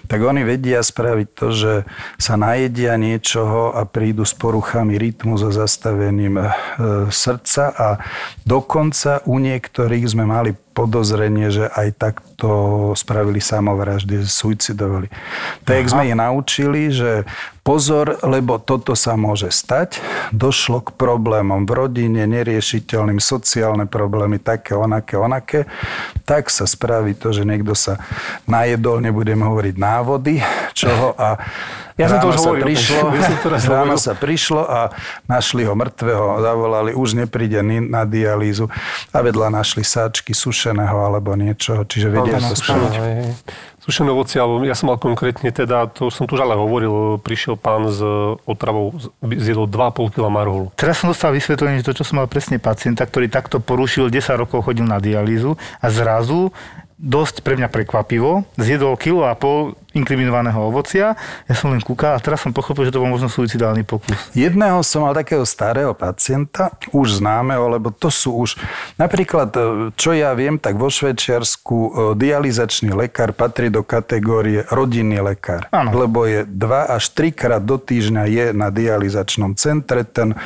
[0.09, 1.73] tak oni vedia spraviť to, že
[2.17, 6.47] sa najedia niečoho a prídu s poruchami rytmu, so zastavením e,
[7.13, 7.65] srdca.
[7.77, 7.89] A
[8.49, 12.49] dokonca u niektorých sme mali podozrenie, že aj takto
[12.97, 15.13] spravili samovraždy, suicidovali.
[15.69, 17.29] Tak sme ich naučili, že
[17.61, 20.01] pozor, lebo toto sa môže stať.
[20.33, 25.69] Došlo k problémom v rodine, neriešiteľným sociálne problémy, také, onaké, onaké.
[26.25, 28.01] Tak sa spraví to, že niekto sa
[28.49, 30.41] najedol, nebudem hovoriť návody,
[30.73, 31.37] čoho a
[32.03, 32.65] ja som to už hovoril.
[32.65, 34.81] Prišlo, ja som ráno sa prišlo a
[35.29, 38.73] našli ho mŕtvého, zavolali, už nepríde na dialýzu
[39.13, 42.93] a vedľa našli sáčky sušeného alebo niečo, čiže vedia to spraviť.
[43.81, 47.57] Sušené ovoci, alebo ja som mal konkrétne teda, to som tu už ale hovoril, prišiel
[47.57, 48.05] pán s
[48.45, 48.93] otravou,
[49.25, 50.69] zjedol 2,5 kg marholu.
[50.77, 54.37] Teraz som dostal vysvetlenie, že to, čo som mal presne pacienta, ktorý takto porušil, 10
[54.37, 56.53] rokov chodil na dialýzu a zrazu
[57.01, 61.19] dosť pre mňa prekvapivo, zjedol kilo a pol inkriminovaného ovocia.
[61.51, 64.15] Ja som len kúkal a teraz som pochopil, že to bol možno suicidálny pokus.
[64.33, 68.55] Jedného som mal takého starého pacienta, už známeho, lebo to sú už,
[68.95, 69.61] napríklad, e,
[69.99, 75.67] čo ja viem, tak vo Švečiarsku e, dializačný lekár patrí do kategórie rodinný lekár.
[75.75, 76.07] Ano.
[76.07, 80.07] Lebo je 2 až 3 krát do týždňa je na dializačnom centre.
[80.07, 80.39] Ten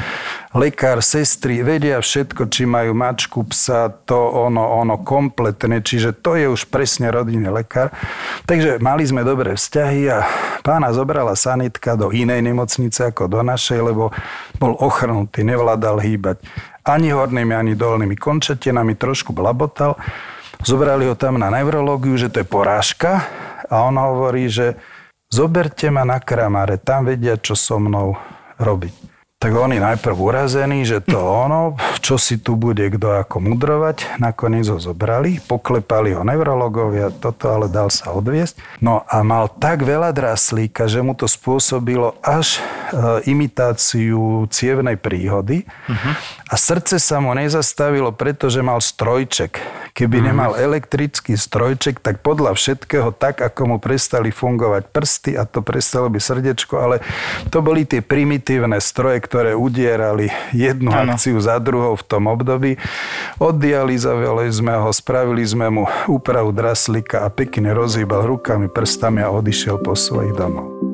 [0.54, 6.46] lekár, sestry vedia všetko, či majú mačku, psa, to ono, ono kompletne, čiže to je
[6.46, 7.90] už presne rodinný lekár.
[8.46, 10.22] Takže mali sme do dobré vzťahy a
[10.62, 14.14] pána zobrala sanitka do inej nemocnice ako do našej, lebo
[14.62, 16.38] bol ochrnutý, nevládal hýbať
[16.86, 19.98] ani hornými, ani dolnými končetinami, trošku blabotal.
[20.62, 23.26] Zobrali ho tam na neurológiu, že to je porážka
[23.66, 24.78] a on hovorí, že
[25.34, 28.14] zoberte ma na kramare, tam vedia, čo so mnou
[28.62, 29.03] robiť
[29.44, 34.64] tak oni najprv urazení, že to ono, čo si tu bude kto ako mudrovať, nakoniec
[34.72, 38.80] ho zobrali, poklepali ho neurologovia, toto ale dal sa odviesť.
[38.80, 45.68] No a mal tak veľa draslíka, že mu to spôsobilo až e, imitáciu cievnej príhody
[45.68, 46.12] uh-huh.
[46.54, 49.58] A srdce sa mu nezastavilo, pretože mal strojček.
[49.90, 50.28] Keby uh-huh.
[50.30, 56.06] nemal elektrický strojček, tak podľa všetkého tak, ako mu prestali fungovať prsty a to prestalo
[56.06, 56.96] by srdečko, ale
[57.50, 61.18] to boli tie primitívne stroje, ktoré udierali jednu ano.
[61.18, 62.78] akciu za druhou v tom období.
[63.42, 69.82] Oddializovali sme ho, spravili sme mu úpravu draslika a pekne rozhýbal rukami, prstami a odišiel
[69.82, 70.93] po svojich domov.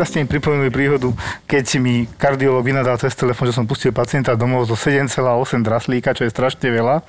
[0.00, 1.12] Teraz ste mi pripomenuli príhodu,
[1.44, 6.24] keď mi kardiolog vynadal cez telefón, že som pustil pacienta domov zo 7,8 draslíka, čo
[6.24, 7.04] je strašne veľa.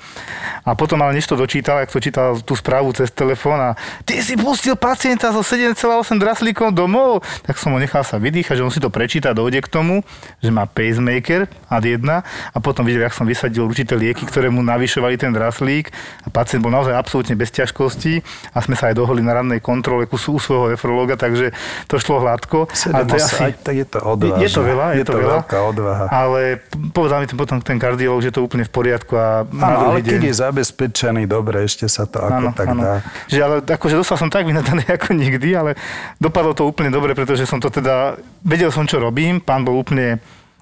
[0.67, 4.35] A potom ale niečo dočítal, ak to čítal tú správu cez telefón a ty si
[4.35, 8.83] pustil pacienta so 7,8 draslíkom domov, tak som ho nechal sa vydýchať, že on si
[8.83, 10.03] to prečíta, dojde k tomu,
[10.43, 12.03] že má pacemaker ad 1
[12.51, 16.59] a potom videl, jak som vysadil určité lieky, ktoré mu navyšovali ten draslík a pacient
[16.59, 18.19] bol naozaj absolútne bez ťažkostí
[18.51, 21.55] a sme sa aj dohodli na rannej kontrole u svojho nefrológa, takže
[21.87, 22.67] to šlo hladko.
[22.89, 24.41] 7, a to je, asi, tak je to odvážne.
[24.41, 25.37] Je, to veľa, je, je to, to veľa.
[25.45, 26.05] veľká odvaha.
[26.09, 26.41] Ale
[26.89, 29.13] povedal mi ten potom ten kardiolog, že to úplne v poriadku.
[29.13, 30.09] A áno, ale deň...
[30.09, 32.81] keď je zabezpečený, dobre, ešte sa to ako áno, tak áno.
[32.81, 32.93] dá.
[33.29, 35.71] Že, ale akože dostal som tak vynadaný ako nikdy, ale
[36.17, 40.17] dopadlo to úplne dobre, pretože som to teda, vedel som, čo robím, pán bol úplne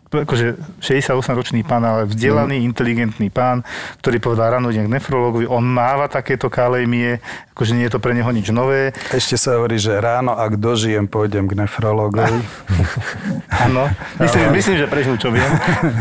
[0.09, 2.65] akože 68-ročný pán, ale vzdelaný, mm.
[2.65, 3.61] inteligentný pán,
[4.01, 7.21] ktorý povedal ráno k nefrologovi, on máva takéto kalémie,
[7.53, 8.89] akože nie je to pre neho nič nové.
[9.13, 12.41] Ešte sa hovorí, že ráno, ak dožijem, pôjdem k nefrologovi.
[13.69, 13.85] Áno,
[14.17, 15.49] myslím, myslím, že prežil, čo viem.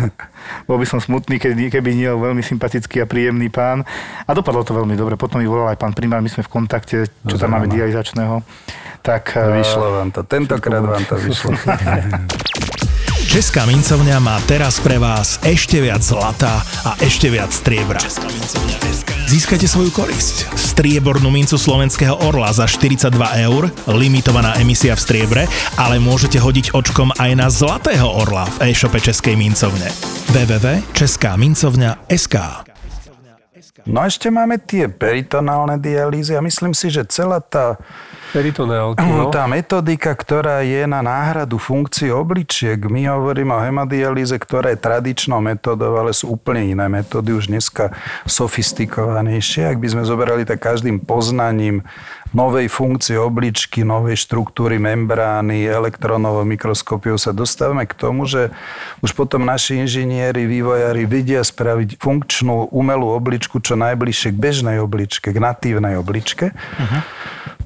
[0.68, 3.84] Bol by som smutný, keby, keby nie veľmi sympatický a príjemný pán.
[4.24, 5.20] A dopadlo to veľmi dobre.
[5.20, 8.40] Potom mi volal aj pán primár, my sme v kontakte, čo tam máme dializačného
[9.08, 9.32] tak...
[9.40, 10.20] Vyšlo vám to.
[10.28, 11.56] Tentokrát vám to vyšlo.
[13.28, 18.00] Česká mincovňa má teraz pre vás ešte viac zlata a ešte viac striebra.
[19.28, 20.48] Získajte svoju korisť.
[20.56, 23.12] Striebornú mincu slovenského orla za 42
[23.44, 25.44] eur, limitovaná emisia v striebre,
[25.76, 29.92] ale môžete hodiť očkom aj na zlatého orla v e-shope Českej mincovne.
[30.32, 32.36] www.českámincovňa.sk
[33.84, 37.76] No ešte máme tie peritonálne dialýzy a myslím si, že celá tá
[38.28, 39.32] Peritoneálky, no.
[39.32, 45.40] Tá metodika, ktorá je na náhradu funkcií obličiek, my hovoríme o hemodialýze, ktorá je tradičnou
[45.40, 47.96] metodou, ale sú úplne iné metódy, už dneska
[48.28, 49.72] sofistikovanejšie.
[49.72, 51.88] Ak by sme zoberali tak každým poznaním
[52.36, 58.52] novej funkcie obličky, novej štruktúry membrány, elektronovou mikroskopiou sa dostávame k tomu, že
[59.00, 65.32] už potom naši inžinieri, vývojári vidia spraviť funkčnú umelú obličku čo najbližšie k bežnej obličke,
[65.32, 66.52] k natívnej obličke.
[66.52, 67.00] Uh-huh.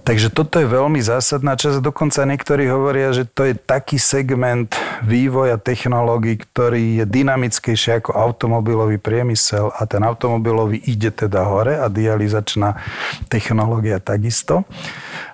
[0.02, 1.78] Takže toto je veľmi zásadná časť.
[1.78, 4.74] Dokonca niektorí hovoria, že to je taký segment
[5.06, 11.86] vývoja technológií, ktorý je dynamickejší ako automobilový priemysel a ten automobilový ide teda hore a
[11.86, 12.82] dializačná
[13.30, 14.66] technológia takisto.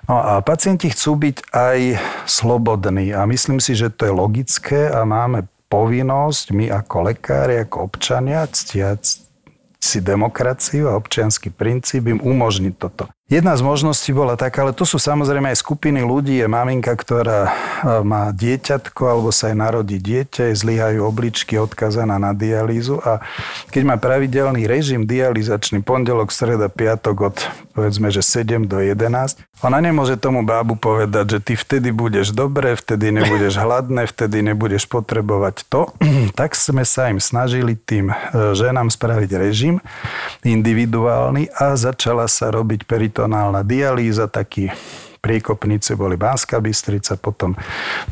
[0.05, 1.79] No a pacienti chcú byť aj
[2.29, 7.89] slobodní a myslím si, že to je logické a máme povinnosť my ako lekári, ako
[7.89, 9.01] občania ctiať
[9.81, 13.09] si demokraciu a občianský princíp im umožniť toto.
[13.29, 16.41] Jedna z možností bola taká, ale to sú samozrejme aj skupiny ľudí.
[16.41, 17.51] Je maminka, ktorá e,
[18.01, 23.21] má dieťatko alebo sa aj narodí dieťa, zlyhajú obličky odkazaná na dialýzu a
[23.69, 27.37] keď má pravidelný režim dializačný pondelok, streda, piatok od
[27.77, 32.73] povedzme, že 7 do 11, ona nemôže tomu bábu povedať, že ty vtedy budeš dobre,
[32.73, 35.93] vtedy nebudeš hladné, vtedy nebudeš potrebovať to.
[36.39, 38.15] tak sme sa im snažili tým e,
[38.57, 39.77] ženám spraviť režim
[40.41, 44.71] individuálny a začala sa robiť perito peritoneálna dialýza, taký
[45.19, 47.55] priekopnice boli Bánska Bystrica, potom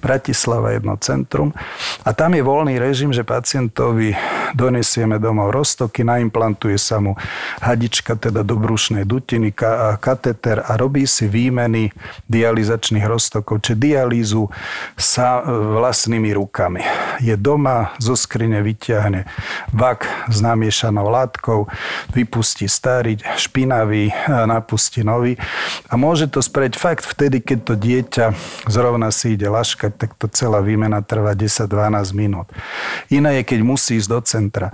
[0.03, 1.55] Bratislava jedno centrum.
[2.03, 4.13] A tam je voľný režim, že pacientovi
[4.53, 7.15] donesieme domov roztoky, naimplantuje sa mu
[7.63, 9.55] hadička, teda do brušnej dutiny,
[9.97, 11.91] kateter a robí si výmeny
[12.27, 14.47] dializačných roztokov, či dialýzu
[14.99, 16.83] sa e, vlastnými rukami.
[17.23, 19.25] Je doma, zo skrine vyťahne
[19.71, 21.67] vak s namiešanou látkou,
[22.11, 25.39] vypustí starý, špinavý, napustí nový
[25.87, 28.25] a môže to spreť fakt fakt vtedy, keď to dieťa
[28.65, 32.49] zrovna si ide laškať, tak to celá výmena trvá 10-12 minút.
[33.13, 34.73] Iné je, keď musí ísť do centra.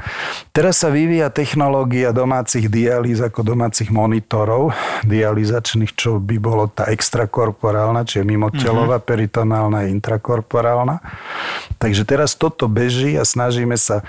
[0.56, 4.72] Teraz sa vyvíja technológia domácich dialýz ako domácich monitorov
[5.04, 9.12] dializačných, čo by bolo tá extrakorporálna, čiže mimotelová, mm-hmm.
[9.12, 11.04] peritonálna intrakorporálna.
[11.76, 14.00] Takže teraz toto beží a snažíme sa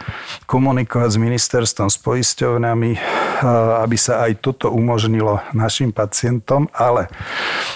[0.47, 2.95] komunikovať s ministerstvom, s poisťovnami,
[3.85, 7.13] aby sa aj toto umožnilo našim pacientom, ale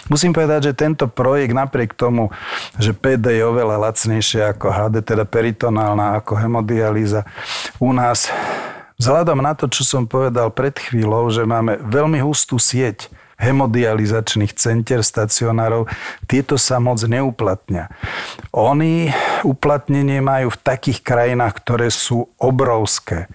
[0.09, 2.33] musím povedať, že tento projekt napriek tomu,
[2.81, 7.29] že PD je oveľa lacnejšie ako HD, teda peritonálna ako hemodialýza,
[7.79, 8.33] u nás
[8.97, 15.07] vzhľadom na to, čo som povedal pred chvíľou, že máme veľmi hustú sieť hemodializačných center,
[15.07, 15.87] stacionárov,
[16.27, 17.87] tieto sa moc neuplatnia.
[18.51, 19.15] Oni
[19.47, 23.31] uplatnenie majú v takých krajinách, ktoré sú obrovské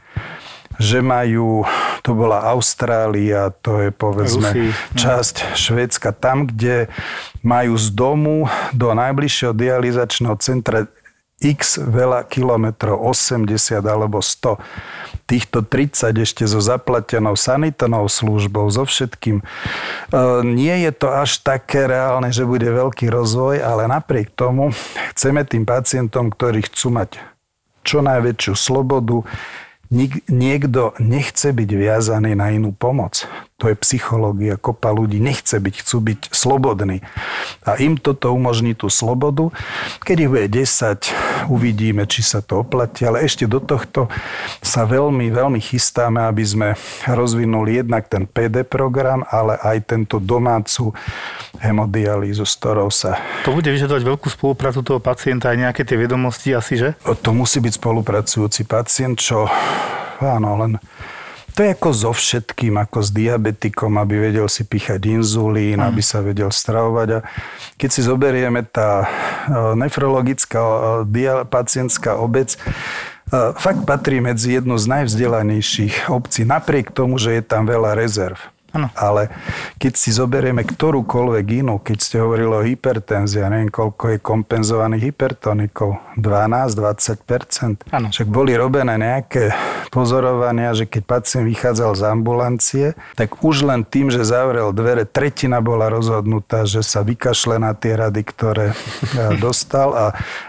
[0.81, 1.65] že majú,
[2.03, 4.99] to bola Austrália, to je povedzme Rusi, no.
[4.99, 6.91] časť Švédska, tam, kde
[7.39, 10.91] majú z domu do najbližšieho dializačného centra
[11.43, 14.59] x veľa kilometrov, 80 alebo 100.
[15.23, 19.39] Týchto 30 ešte so zaplatenou sanitnou službou, so všetkým.
[19.39, 19.43] E,
[20.43, 24.75] nie je to až také reálne, že bude veľký rozvoj, ale napriek tomu
[25.15, 27.19] chceme tým pacientom, ktorí chcú mať
[27.83, 29.27] čo najväčšiu slobodu,
[29.93, 33.29] Nik, niekto nechce byť viazaný na inú pomoc.
[33.61, 34.57] To je psychológia.
[34.57, 37.05] Kopa ľudí nechce byť, chcú byť slobodní.
[37.61, 39.53] A im toto umožní tú slobodu.
[40.01, 43.05] Keď ich bude 10, uvidíme, či sa to oplatí.
[43.05, 44.09] Ale ešte do tohto
[44.65, 46.67] sa veľmi, veľmi chystáme, aby sme
[47.05, 50.89] rozvinuli jednak ten PD program, ale aj tento domácu
[51.61, 53.15] hemodialýzu, s ktorou sa...
[53.45, 56.89] To bude vyžadovať veľkú spoluprácu toho pacienta aj nejaké tie vedomosti asi, že?
[57.05, 59.47] To musí byť spolupracujúci pacient, čo
[60.21, 60.71] áno, len
[61.53, 65.85] to je ako so všetkým, ako s diabetikom, aby vedel si píchať inzulín, mm.
[65.85, 67.07] aby sa vedel stravovať.
[67.13, 67.19] A
[67.77, 69.07] keď si zoberieme tá e,
[69.77, 70.61] nefrologická
[71.05, 72.59] e, pacientská obec, e,
[73.53, 78.41] fakt patrí medzi jednu z najvzdelanejších obcí, napriek tomu, že je tam veľa rezerv.
[78.73, 78.89] Ano.
[78.97, 79.29] Ale
[79.77, 85.13] keď si zoberieme ktorúkoľvek inú, keď ste hovorili o hypertenzii, ja neviem, koľko je kompenzovaných
[85.13, 87.85] hypertonikov, 12-20%.
[87.93, 88.09] Áno.
[88.09, 89.53] Však boli robené nejaké
[89.93, 95.61] pozorovania, že keď pacient vychádzal z ambulancie, tak už len tým, že zavrel dvere, tretina
[95.61, 100.05] bola rozhodnutá, že sa vykašle na tie rady, ktoré eh, dostal a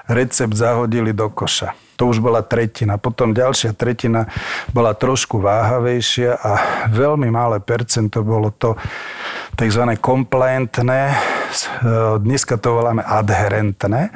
[0.09, 1.84] recept zahodili do koša.
[1.95, 2.99] To už bola tretina.
[2.99, 4.27] Potom ďalšia tretina
[4.75, 6.53] bola trošku váhavejšia a
[6.91, 8.75] veľmi malé percento bolo to
[9.55, 9.95] tzv.
[10.03, 11.15] kompliantné,
[12.19, 14.11] dneska to voláme adherentné,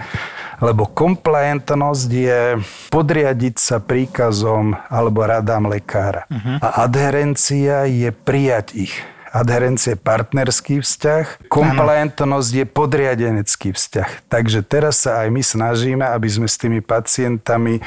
[0.58, 2.58] lebo kompliantnosť je
[2.90, 6.26] podriadiť sa príkazom alebo radám lekára.
[6.26, 6.58] Uh-huh.
[6.58, 8.94] A adherencia je prijať ich
[9.32, 14.30] adherencie partnerský vzťah, kompliantnosť je podriadenecký vzťah.
[14.32, 17.82] Takže teraz sa aj my snažíme, aby sme s tými pacientami e,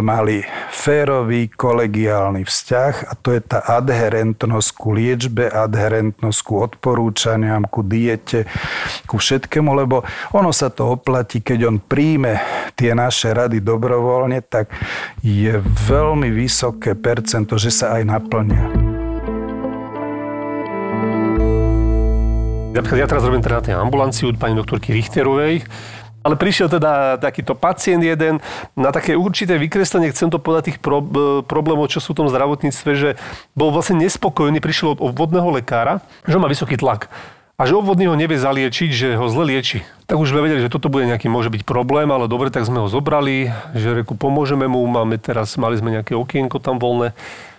[0.00, 0.40] mali
[0.72, 8.48] férový, kolegiálny vzťah a to je tá adherentnosť ku liečbe, adherentnosť ku odporúčaniam, ku diete,
[9.04, 12.40] ku všetkému, lebo ono sa to oplatí, keď on príjme
[12.76, 14.72] tie naše rady dobrovoľne, tak
[15.20, 18.91] je veľmi vysoké percento, že sa aj naplnia.
[22.72, 25.60] Napríklad ja teraz robím teda ambulancii od pani doktorky Richterovej,
[26.24, 28.40] ale prišiel teda takýto pacient jeden
[28.72, 31.04] na také určité vykreslenie, chcem to povedať tých pro,
[31.44, 33.10] problémov, čo sú v tom zdravotníctve, že
[33.52, 37.12] bol vlastne nespokojný, prišiel od obvodného lekára, že má vysoký tlak
[37.60, 39.84] a že obvodný ho nevie zaliečiť, že ho zle lieči.
[40.08, 42.80] Tak už sme vedeli, že toto bude nejaký, môže byť problém, ale dobre, tak sme
[42.80, 47.12] ho zobrali, že reku pomôžeme mu, máme teraz, mali sme nejaké okienko tam voľné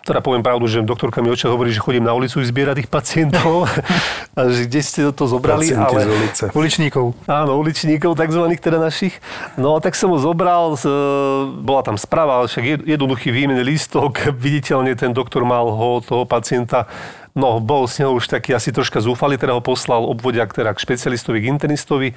[0.03, 3.71] teda poviem pravdu, že doktorka mi oča hovorí, že chodím na ulicu zbierať tých pacientov
[4.37, 5.71] a že kde ste to zobrali.
[5.71, 6.03] Pacienti ale...
[6.03, 6.43] z ulice.
[6.51, 7.05] Uličníkov.
[7.23, 9.23] Áno, uličníkov, takzvaných teda našich.
[9.55, 10.75] No a tak som ho zobral,
[11.63, 16.91] bola tam správa, však jednoduchý výmenný lístok, viditeľne ten doktor mal ho, toho pacienta
[17.33, 20.83] No, bol s neho už taký asi troška zúfalý, teda ho poslal obvodiak teda k
[20.85, 22.13] špecialistovi, k internistovi.
[22.13, 22.15] E,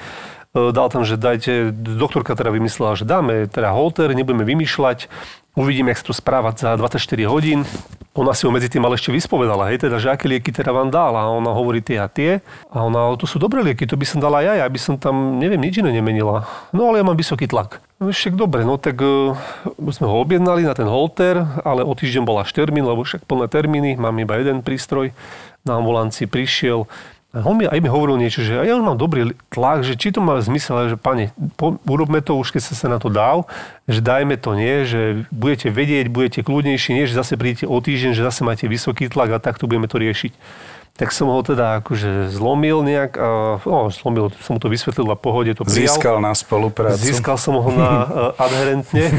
[0.77, 5.09] dal tam, že dajte, doktorka teda vymyslela, že dáme teda holter, nebudeme vymýšľať,
[5.57, 7.01] Uvidíme, jak sa to správať za 24
[7.33, 7.65] hodín.
[8.13, 10.93] Ona si ho medzi tým ale ešte vyspovedala, hej, teda, že aké lieky teda vám
[10.93, 11.25] dala.
[11.25, 12.45] A ona hovorí tie a tie.
[12.69, 15.57] A ona, to sú dobré lieky, to by som dala ja, aby som tam, neviem,
[15.57, 16.45] nič iné nemenila.
[16.77, 17.81] No ale ja mám vysoký tlak.
[17.97, 19.33] No však dobre, no tak uh,
[19.89, 23.49] sme ho objednali na ten holter, ale o týždeň bol až termín, lebo však plné
[23.49, 25.17] termíny, mám iba jeden prístroj.
[25.65, 26.85] Na ambulancii prišiel,
[27.37, 30.09] a on mi aj mi hovoril niečo, že ja už mám dobrý tlak, že či
[30.09, 33.45] to má zmysel, že pane, po, urobme to už, keď sa sa na to dal,
[33.85, 38.17] že dajme to nie, že budete vedieť, budete kľudnejší, nie, že zase prídete o týždeň,
[38.17, 40.33] že zase máte vysoký tlak a takto budeme to riešiť.
[40.97, 45.17] Tak som ho teda akože zlomil nejak, a, no, zlomil, som mu to vysvetlil a
[45.17, 45.93] pohode to prijal.
[45.93, 47.05] Získal na spoluprácu.
[47.05, 49.13] Získal som ho na uh, adherentne.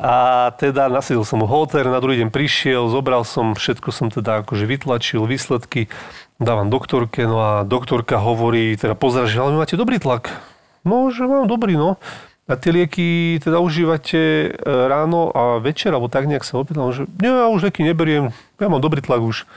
[0.00, 4.40] a teda nasadil som ho holter, na druhý deň prišiel, zobral som, všetko som teda
[4.40, 5.92] akože vytlačil, výsledky
[6.40, 10.34] dávam doktorke, no a doktorka hovorí, teda pozera, že ale máte dobrý tlak.
[10.82, 11.96] No, že mám dobrý, no.
[12.44, 17.08] A tie lieky teda užívate e, ráno a večer, alebo tak nejak sa opýtal, že
[17.16, 19.48] nie, ja už lieky neberiem, ja mám dobrý tlak už.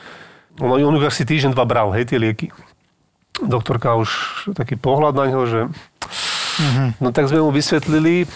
[0.58, 2.49] On, on už asi týždeň, dva bral, hej, tie lieky.
[3.38, 4.10] Doktorka už
[4.58, 5.62] taký pohľad na ňo, že...
[6.58, 6.88] Mm-hmm.
[6.97, 8.28] No tak sme mu vysvetlili, e,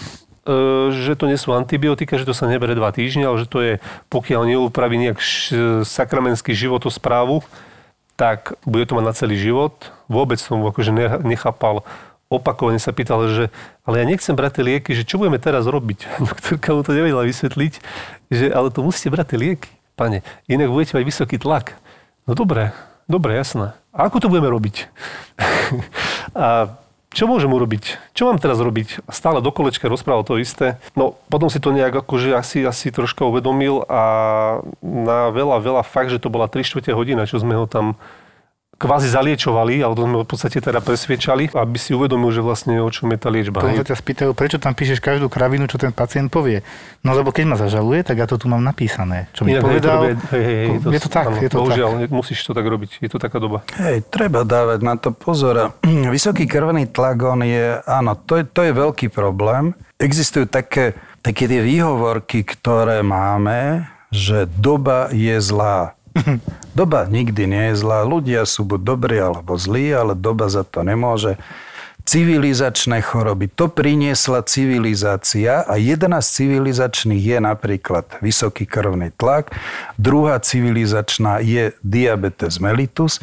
[0.94, 3.72] že to nie sú antibiotika, že to sa nebere dva týždne, ale že to je,
[4.06, 5.18] pokiaľ neupraví nejak
[5.82, 7.42] sakramenský životosprávu,
[8.14, 9.74] tak bude to mať na celý život.
[10.06, 10.94] Vôbec som akože
[11.26, 11.82] nechápal.
[12.30, 13.44] Opakovane sa pýtal, že
[13.82, 16.06] ale ja nechcem brať tie lieky, že čo budeme teraz robiť?
[16.30, 17.82] Doktorka mu to nevedela vysvetliť,
[18.30, 20.22] že ale to musíte brať tie lieky, pane.
[20.46, 21.81] Inak budete mať vysoký tlak.
[22.22, 22.70] No dobre,
[23.10, 23.74] dobre, jasné.
[23.90, 24.86] A ako to budeme robiť?
[26.38, 26.78] a
[27.12, 28.14] čo môžem urobiť?
[28.16, 29.04] Čo mám teraz robiť?
[29.12, 30.80] Stále do kolečka rozprával to isté.
[30.96, 34.02] No, potom si to nejak akože asi, asi troška uvedomil a
[34.80, 38.00] na veľa, veľa fakt, že to bola 3 čtvrte hodina, čo sme ho tam
[38.82, 42.90] kvázi zaliečovali, ale to sme v podstate teda presviečali, aby si uvedomil, že vlastne o
[42.90, 43.62] čom je tá liečba.
[43.62, 46.66] To sa ťa spýtajú, prečo tam píšeš každú kravinu, čo ten pacient povie.
[47.06, 49.30] No lebo keď ma zažaluje, tak ja to tu mám napísané.
[49.30, 50.00] Čo mi Inak, povedal,
[50.34, 51.24] hej, hej, hej, to, je to tak.
[51.30, 52.10] Áno, je to bohužiaľ, tak.
[52.10, 52.90] musíš to tak robiť.
[52.98, 53.62] Je to taká doba.
[53.78, 55.78] Hej, treba dávať na to pozor.
[56.14, 59.70] Vysoký krvný tlak, on je, áno, to je, to je veľký problém.
[60.02, 65.94] Existujú také, také tie výhovorky, ktoré máme, že doba je zlá.
[66.78, 68.04] Doba nikdy nie je zlá.
[68.04, 71.36] Ľudia sú buď dobrí alebo zlí, ale doba za to nemôže.
[72.02, 73.46] Civilizačné choroby.
[73.54, 79.54] To priniesla civilizácia a jedna z civilizačných je napríklad vysoký krvný tlak,
[79.94, 83.22] druhá civilizačná je diabetes mellitus,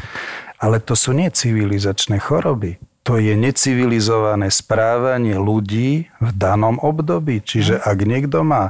[0.63, 2.79] ale to sú necivilizačné choroby
[3.09, 7.41] to je necivilizované správanie ľudí v danom období.
[7.41, 8.69] Čiže ak niekto má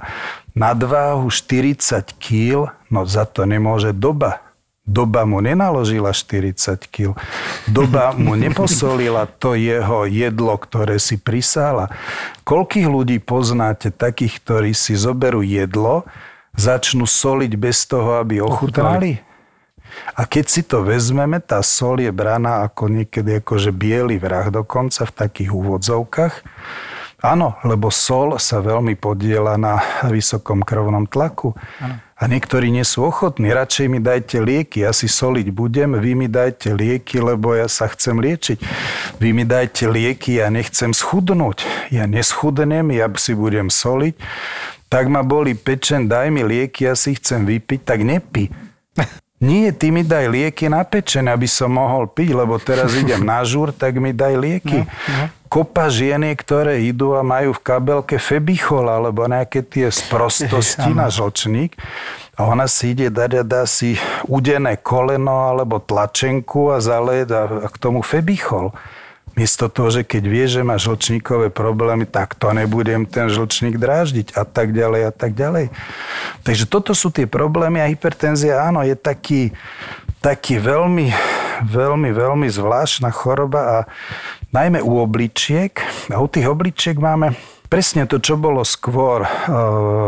[0.55, 4.39] nadváhu 40 kg, no za to nemôže doba.
[4.87, 6.55] Doba mu nenaložila 40
[6.87, 7.19] kg.
[7.67, 11.91] Doba mu neposolila to jeho jedlo, ktoré si prisála.
[12.47, 16.07] Koľkých ľudí poznáte takých, ktorí si zoberú jedlo,
[16.55, 19.19] začnú soliť bez toho, aby ochutnali?
[20.17, 25.07] A keď si to vezmeme, tá sol je braná ako niekedy akože biely vrah dokonca
[25.07, 26.33] v takých úvodzovkách.
[27.19, 31.51] Áno, lebo sol sa veľmi podiela na vysokom krvnom tlaku.
[31.83, 31.99] Ano.
[32.19, 33.51] A niektorí nie sú ochotní.
[33.51, 37.87] Radšej mi dajte lieky, ja si soliť budem, vy mi dajte lieky, lebo ja sa
[37.91, 38.59] chcem liečiť.
[39.23, 41.63] Vy mi dajte lieky, ja nechcem schudnúť.
[41.91, 44.19] Ja neschudnem, ja si budem soliť.
[44.91, 48.51] Tak ma boli pečen, daj mi lieky, ja si chcem vypiť, tak nepi.
[49.39, 53.39] Nie, ty mi daj lieky na pečen, aby som mohol piť, lebo teraz idem na
[53.47, 54.83] žúr, tak mi daj lieky.
[54.83, 55.25] No, no.
[55.49, 61.79] Kopa žien, ktoré idú a majú v kabelke febichol alebo nejaké tie sprostosti na žlčník.
[62.39, 67.67] A ona si ide dať a dá si udené koleno alebo tlačenku a zaleje a
[67.67, 68.75] k tomu febichol.
[69.39, 74.35] Miesto toho, že keď vie, že má žlčníkové problémy, tak to nebudem ten žlčník dráždiť
[74.35, 75.71] a tak ďalej a tak ďalej.
[76.43, 79.55] Takže toto sú tie problémy a hypertenzia, áno, je taký,
[80.19, 81.15] taký veľmi,
[81.63, 83.77] veľmi, veľmi zvláštna choroba a
[84.51, 85.71] najmä u obličiek.
[86.11, 87.31] A u tých obličiek máme
[87.71, 89.29] presne to, čo bolo skôr e,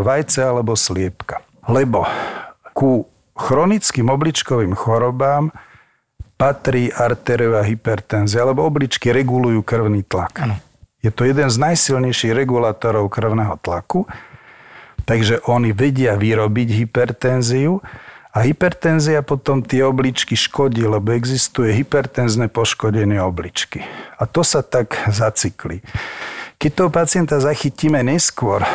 [0.04, 1.40] vajce alebo sliepka.
[1.72, 2.04] Lebo
[2.76, 3.08] ku
[3.40, 5.56] chronickým obličkovým chorobám
[6.42, 10.42] patrí arteriová hypertenzia, lebo obličky regulujú krvný tlak.
[10.42, 10.58] Ano.
[11.06, 14.10] Je to jeden z najsilnejších regulátorov krvného tlaku,
[15.06, 17.78] takže oni vedia vyrobiť hypertenziu
[18.34, 23.86] a hypertenzia potom tie obličky škodí, lebo existuje hypertenzne poškodenie obličky.
[24.18, 25.86] A to sa tak zacykli.
[26.58, 28.66] Keď toho pacienta zachytíme neskôr,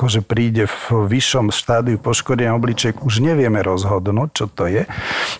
[0.00, 4.88] akože príde v vyššom štádiu poškodenia obličiek, už nevieme rozhodnúť, čo to je.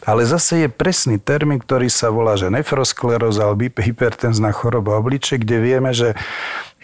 [0.05, 5.65] Ale zase je presný termín, ktorý sa volá, že nefroskleróza alebo hypertenzná choroba obličiek, kde
[5.65, 6.13] vieme, že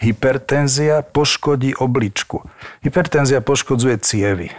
[0.01, 2.41] hypertenzia poškodí obličku.
[2.81, 4.49] Hypertenzia poškodzuje cievy.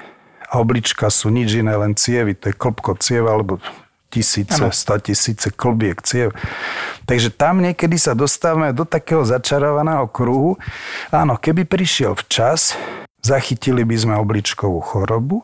[0.46, 2.38] A oblička sú nič iné, len cievy.
[2.38, 3.58] To je klopko cieva, alebo
[4.14, 4.70] tisíce, ano.
[4.70, 6.38] 100 tisíce klbiek ciev.
[7.02, 10.54] Takže tam niekedy sa dostávame do takého začarovaného kruhu.
[11.10, 12.78] Áno, keby prišiel včas,
[13.18, 15.42] Zachytili by sme obličkovú chorobu,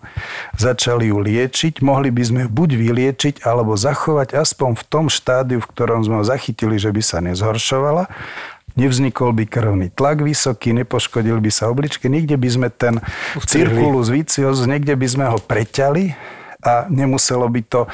[0.55, 5.59] začali ju liečiť, mohli by sme ju buď vyliečiť, alebo zachovať aspoň v tom štádiu,
[5.59, 8.07] v ktorom sme ho zachytili, že by sa nezhoršovala.
[8.79, 13.03] Nevznikol by krvný tlak vysoký, nepoškodil by sa obličky, niekde by sme ten
[13.43, 16.15] cirkulus vicios, niekde by sme ho preťali
[16.65, 17.85] a nemuselo by to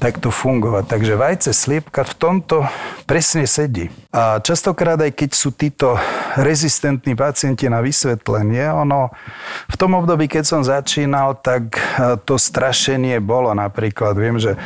[0.00, 0.84] takto fungovať.
[0.88, 2.56] Takže vajce sliepka v tomto
[3.04, 3.92] presne sedí.
[4.10, 5.94] A častokrát aj keď sú títo
[6.34, 9.12] rezistentní pacienti na vysvetlenie, ono
[9.70, 13.54] v tom období, keď som začínal, tak e, to strašenie bolo.
[13.54, 14.58] Napríklad viem, že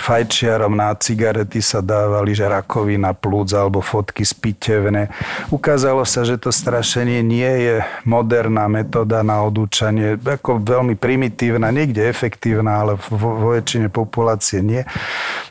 [0.00, 5.12] fajčiarom na cigarety sa dávali, že rakovina plúc alebo fotky spitevné.
[5.52, 7.76] Ukázalo sa, že to strašenie nie je
[8.08, 14.84] moderná metóda na odúčanie, ako veľmi primitívna, niekde efektívna, ale vo, vo väčšine populácie nie.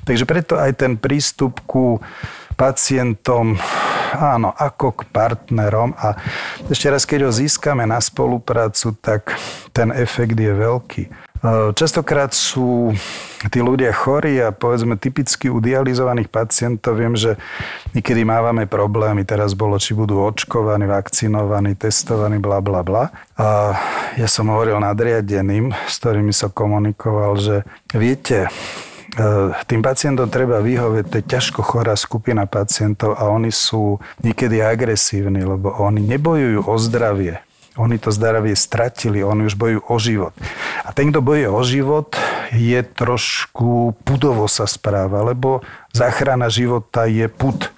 [0.05, 1.97] Takže preto aj ten prístup ku
[2.55, 3.59] pacientom,
[4.15, 6.15] áno, ako k partnerom a
[6.71, 9.35] ešte raz, keď ho získame na spoluprácu, tak
[9.75, 11.03] ten efekt je veľký.
[11.43, 12.93] E, častokrát sú
[13.51, 17.35] tí ľudia chorí a povedzme typicky u dializovaných pacientov viem, že
[17.97, 19.27] niekedy mávame problémy.
[19.27, 23.03] Teraz bolo, či budú očkovaní, vakcinovaní, testovaní, bla bla bla.
[23.35, 23.75] A
[24.15, 27.55] ja som hovoril nadriadeným, s ktorými som komunikoval, že
[27.91, 28.47] viete,
[29.15, 34.59] E, tým pacientom treba vyhovieť, to je ťažko chorá skupina pacientov a oni sú niekedy
[34.59, 37.39] agresívni, lebo oni nebojujú o zdravie.
[37.75, 40.33] Oni to zdravie stratili, oni už bojujú o život.
[40.87, 42.15] A ten, kto bojuje o život,
[42.55, 45.59] je trošku pudovo sa správa, lebo
[45.91, 47.75] záchrana života je put.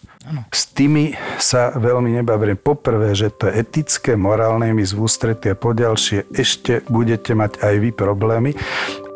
[0.51, 2.59] S tými sa veľmi nebavím.
[2.59, 7.89] Poprvé, že to je etické, morálne, my z ústretia, poďalšie ešte budete mať aj vy
[7.95, 8.51] problémy.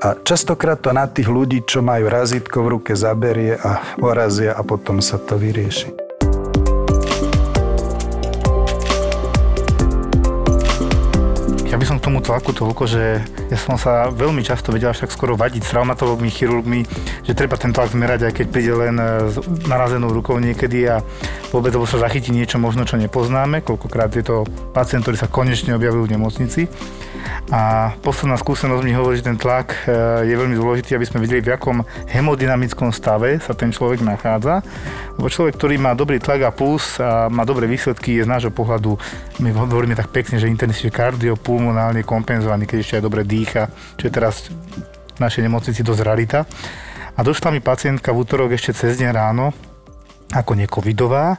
[0.02, 4.64] A častokrát to na tých ľudí, čo majú razítko v ruke, zaberie a orazia a
[4.64, 6.11] potom sa to vyrieši.
[12.12, 16.28] Tomu tlaku toľko, že ja som sa veľmi často vedel však skoro vadiť s traumatologmi,
[16.28, 16.84] chirurgmi,
[17.24, 19.00] že treba ten tlak zmerať, aj keď príde len
[19.32, 21.00] s narazenou rukou niekedy a
[21.56, 23.64] vôbec lebo sa zachytí niečo možno, čo nepoznáme.
[23.64, 24.44] Koľkokrát je to
[24.76, 26.68] pacient, ktorý sa konečne objavil v nemocnici.
[27.52, 29.92] A posledná skúsenosť mi hovorí, že ten tlak e,
[30.24, 34.64] je veľmi dôležitý, aby sme videli, v akom hemodynamickom stave sa ten človek nachádza.
[35.20, 38.56] Lebo človek, ktorý má dobrý tlak a puls a má dobré výsledky, je z nášho
[38.56, 38.96] pohľadu,
[39.44, 43.68] my hovoríme tak pekne, že intenzívne kardiopulmonálne kompenzovaný, keď ešte aj dobre dýcha,
[44.00, 46.48] čo je teraz v našej nemocnici dosť rarita.
[47.16, 49.52] A došla mi pacientka v útorok ešte cez deň ráno,
[50.32, 51.36] ako necovidová,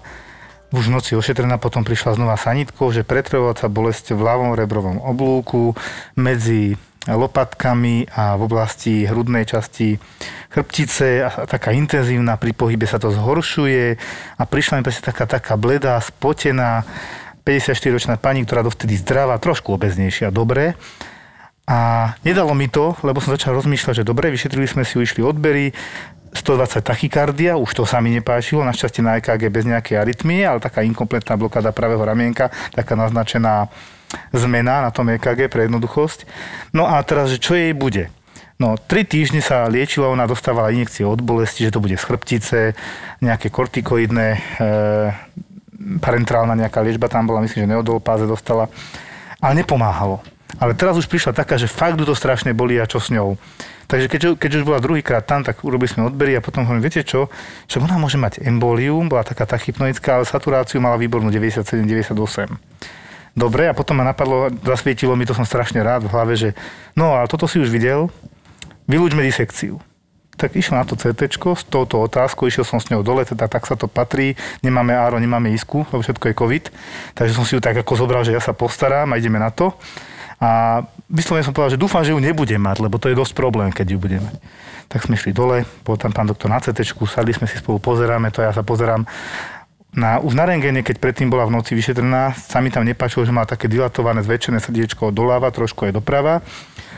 [0.73, 4.99] už v noci ošetrená, potom prišla znova sanitkou, že pretrvovať sa bolesť v ľavom rebrovom
[5.05, 5.77] oblúku
[6.17, 9.99] medzi lopatkami a v oblasti hrudnej časti
[10.55, 11.09] chrbtice.
[11.27, 13.99] A taká intenzívna, pri pohybe sa to zhoršuje.
[14.39, 16.87] A prišla mi presne taká, taká bledá, spotená,
[17.43, 20.79] 54-ročná pani, ktorá dovtedy zdravá, trošku obeznejšia, dobre.
[21.67, 25.75] A nedalo mi to, lebo som začal rozmýšľať, že dobre, vyšetrili sme si, ušli odbery,
[26.33, 30.81] 120 tachykardia, už to sa mi nepáčilo, našťastie na EKG bez nejakej arytmie, ale taká
[30.81, 33.69] inkompletná blokáda pravého ramienka, taká naznačená
[34.33, 36.25] zmena na tom EKG pre jednoduchosť.
[36.73, 38.09] No a teraz, že čo jej bude?
[38.61, 42.61] No, tri týždne sa liečila, ona dostávala injekcie od bolesti, že to bude z chrbtice,
[43.19, 44.41] nejaké kortikoidné, e,
[45.99, 48.71] parentrálna nejaká liečba tam bola, myslím, že neodolpáze dostala,
[49.43, 50.23] ale nepomáhalo.
[50.63, 53.35] Ale teraz už prišla taká, že fakt to strašne boli a čo s ňou.
[53.93, 57.05] Takže keď, keď už bola druhýkrát tam, tak urobili sme odbery a potom hovorím, viete
[57.05, 57.29] čo,
[57.69, 62.17] že ona môže mať embolium, bola taká tachypnoická, ale saturáciu mala výbornú 97-98.
[63.37, 66.49] Dobre, a potom ma napadlo, zasvietilo mi to, som strašne rád v hlave, že
[66.97, 68.09] no a toto si už videl,
[68.89, 69.77] vylúčme disekciu.
[70.41, 73.69] Tak išiel na to CT s touto otázkou, išiel som s ňou dole, teda tak
[73.69, 76.65] sa to patrí, nemáme áro, nemáme isku, lebo všetko je COVID,
[77.13, 79.77] takže som si ju tak ako zobral, že ja sa postaram a ideme na to.
[80.43, 83.71] A vyslovene som povedal, že dúfam, že ju nebudem mať, lebo to je dosť problém,
[83.71, 84.31] keď ju budeme.
[84.91, 88.35] Tak sme šli dole, bol tam pán doktor na CT, sadli sme si spolu, pozeráme
[88.35, 89.07] to, ja sa pozerám
[89.93, 93.31] na, už na rengene, keď predtým bola v noci vyšetrená, sa mi tam nepáčilo, že
[93.31, 96.41] má také dilatované, zväčšené srdiečko doľava, trošku aj doprava.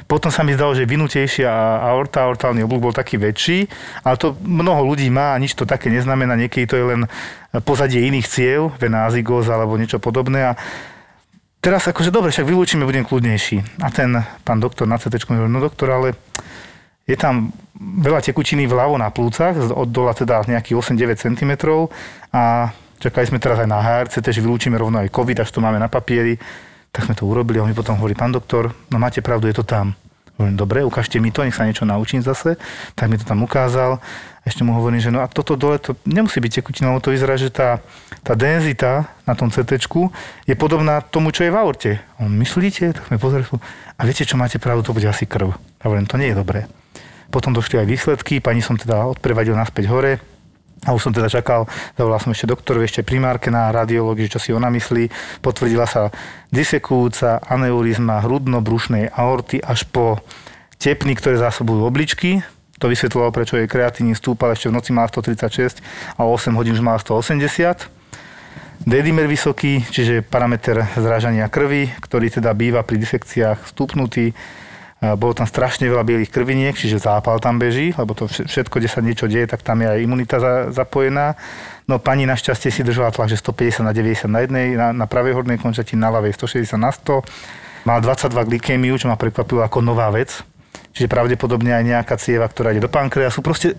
[0.06, 1.50] Potom sa mi zdalo, že vynutejšia
[1.90, 3.66] aorta, aortálny oblúk bol taký väčší,
[4.06, 6.38] ale to mnoho ľudí má a nič to také neznamená.
[6.38, 7.02] Niekedy to je len
[7.66, 10.54] pozadie iných ciev, azygóza alebo niečo podobné.
[10.54, 10.60] A
[11.64, 13.80] teraz akože dobre, však vylúčime, budem kľudnejší.
[13.80, 14.12] A ten
[14.44, 16.12] pán doktor na CT no doktor, ale
[17.08, 21.52] je tam veľa tekučiny vľavo na plúcach, od dola teda nejakých 8-9 cm
[22.36, 22.68] a
[23.04, 25.92] Čakali sme teraz aj na HRC, že vylúčime rovno aj COVID, až to máme na
[25.92, 26.40] papieri.
[26.88, 29.60] Tak sme to urobili a on mi potom hovorí, pán doktor, no máte pravdu, je
[29.60, 29.92] to tam.
[30.40, 32.56] Hovorím, dobre, ukážte mi to, nech sa niečo naučím zase.
[32.96, 34.00] Tak mi to tam ukázal.
[34.44, 37.40] Ešte mu hovorím, že no a toto dole to nemusí byť tekutina, lebo to vyzerá,
[37.40, 37.80] že tá,
[38.20, 39.80] tá denzita na tom CT
[40.44, 41.90] je podobná tomu, čo je v aorte.
[42.20, 42.92] On, myslíte?
[42.92, 43.48] Tak sme pozreli.
[43.96, 45.56] A viete, čo máte pravdu, to bude asi krv.
[45.56, 46.68] A hovorím, to nie je dobré.
[47.32, 50.20] Potom došli aj výsledky, pani som teda odprevadil naspäť hore,
[50.84, 51.64] a už som teda čakal,
[51.96, 55.08] zavolal som ešte doktorovi, ešte primárke na radiológii, čo si ona myslí.
[55.40, 56.12] Potvrdila sa
[56.52, 60.20] disekujúca aneurizma hrudno-brušnej aorty až po
[60.76, 62.44] tepny, ktoré zásobujú obličky.
[62.84, 65.80] To vysvetľovalo, prečo jej kreatíny stúpal, ešte v noci mal 136
[66.20, 67.88] a 8 hodín už mal 180.
[68.84, 74.36] Dedimer vysoký, čiže parameter zrážania krvi, ktorý teda býva pri disekciách stúpnutý
[75.12, 79.04] bolo tam strašne veľa bielých krviniek, čiže zápal tam beží, lebo to všetko, kde sa
[79.04, 81.36] niečo deje, tak tam je aj imunita za, zapojená.
[81.84, 85.36] No pani našťastie si držala tlak, že 150 na 90 na jednej, na, na pravej
[85.36, 87.20] hornej končatine, na ľavej 160 na 100.
[87.84, 90.40] Mal 22 glykémiu, čo ma prekvapilo ako nová vec.
[90.94, 93.42] Čiže pravdepodobne aj nejaká cieva, ktorá ide do pankreasu.
[93.42, 93.74] Proste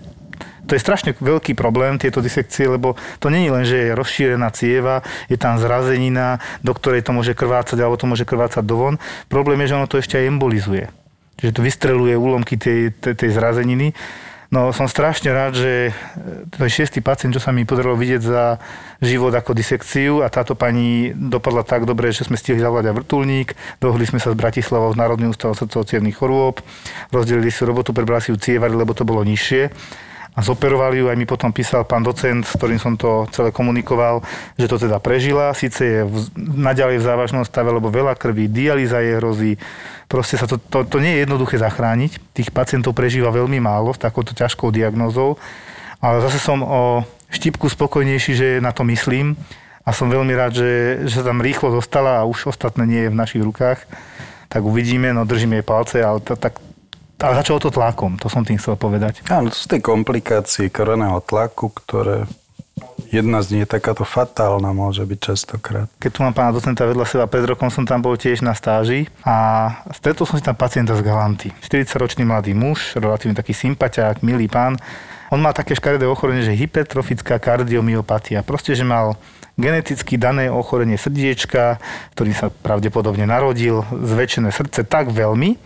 [0.68, 5.00] to je strašne veľký problém, tieto disekcie, lebo to je len, že je rozšírená cieva,
[5.30, 8.98] je tam zrazenina, do ktorej to môže krvácať, alebo to môže krvácať dovon.
[9.30, 10.86] Problém je, že ono to ešte aj embolizuje
[11.36, 13.92] že to vystreluje úlomky tej, tej, tej zrazeniny.
[14.46, 15.90] No som strašne rád, že
[16.54, 18.62] to je šiestý pacient, čo sa mi podarilo vidieť za
[19.02, 23.48] život ako disekciu a táto pani dopadla tak dobre, že sme stihli zavolať aj vrtulník,
[23.82, 25.82] dohodli sme sa s Bratislavou z Národným ústavom srdcovo
[26.14, 26.62] chorôb,
[27.10, 29.68] rozdelili si robotu, prebrali si ju cievary, lebo to bolo nižšie
[30.36, 31.08] a zoperovali ju.
[31.08, 34.20] Aj mi potom písal pán docent, s ktorým som to celé komunikoval,
[34.60, 35.56] že to teda prežila.
[35.56, 39.52] Sice je v, naďalej v závažnom stave, lebo veľa krvi, dialýza je hrozí.
[40.06, 42.36] Proste sa to, to, to nie je jednoduché zachrániť.
[42.36, 45.40] Tých pacientov prežíva veľmi málo s takouto ťažkou diagnózou.
[46.04, 47.00] Ale zase som o
[47.32, 49.34] štipku spokojnejší, že na to myslím.
[49.86, 50.72] A som veľmi rád, že,
[51.08, 53.88] že sa tam rýchlo dostala a už ostatné nie je v našich rukách.
[54.52, 56.60] Tak uvidíme, no držíme jej palce, ale tak
[57.20, 59.24] ale začalo to tlakom, to som tým chcel povedať.
[59.32, 62.28] Áno, to sú tie komplikácie koreného tlaku, ktoré
[63.08, 65.88] jedna z nich je takáto fatálna, môže byť častokrát.
[65.96, 69.08] Keď tu mám pána docenta vedľa seba, pred rokom som tam bol tiež na stáži
[69.24, 71.48] a stretol som si tam pacienta z Galanty.
[71.64, 74.76] 40-ročný mladý muž, relatívne taký sympatiák, milý pán.
[75.32, 78.46] On mal také škaredé ochorenie, že hypertrofická kardiomyopatia.
[78.46, 79.18] Proste, že mal
[79.56, 81.80] geneticky dané ochorenie srdiečka,
[82.12, 85.56] ktorý sa pravdepodobne narodil, zväčšené srdce tak veľmi,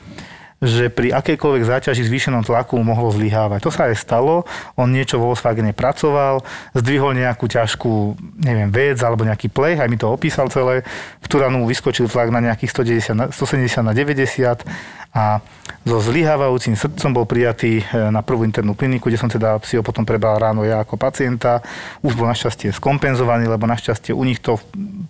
[0.60, 3.64] že pri akejkoľvek záťaži zvýšenom tlaku mohlo zlyhávať.
[3.64, 4.44] To sa aj stalo,
[4.76, 6.44] on niečo vo Volkswagene pracoval,
[6.76, 10.84] zdvihol nejakú ťažkú, neviem, vec alebo nejaký plech, aj mi to opísal celé,
[11.24, 15.42] v Turanu vyskočil tlak na nejakých 190, 170 na 90 a
[15.82, 17.84] so zlyhávajúcim srdcom bol prijatý e,
[18.14, 21.66] na prvú internú kliniku, kde som teda si ho potom prebal ráno ja ako pacienta.
[22.06, 24.62] Už bol našťastie skompenzovaný, lebo našťastie u nich to,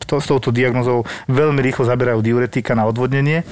[0.08, 3.44] to s touto diagnozou veľmi rýchlo zaberajú diuretika na odvodnenie,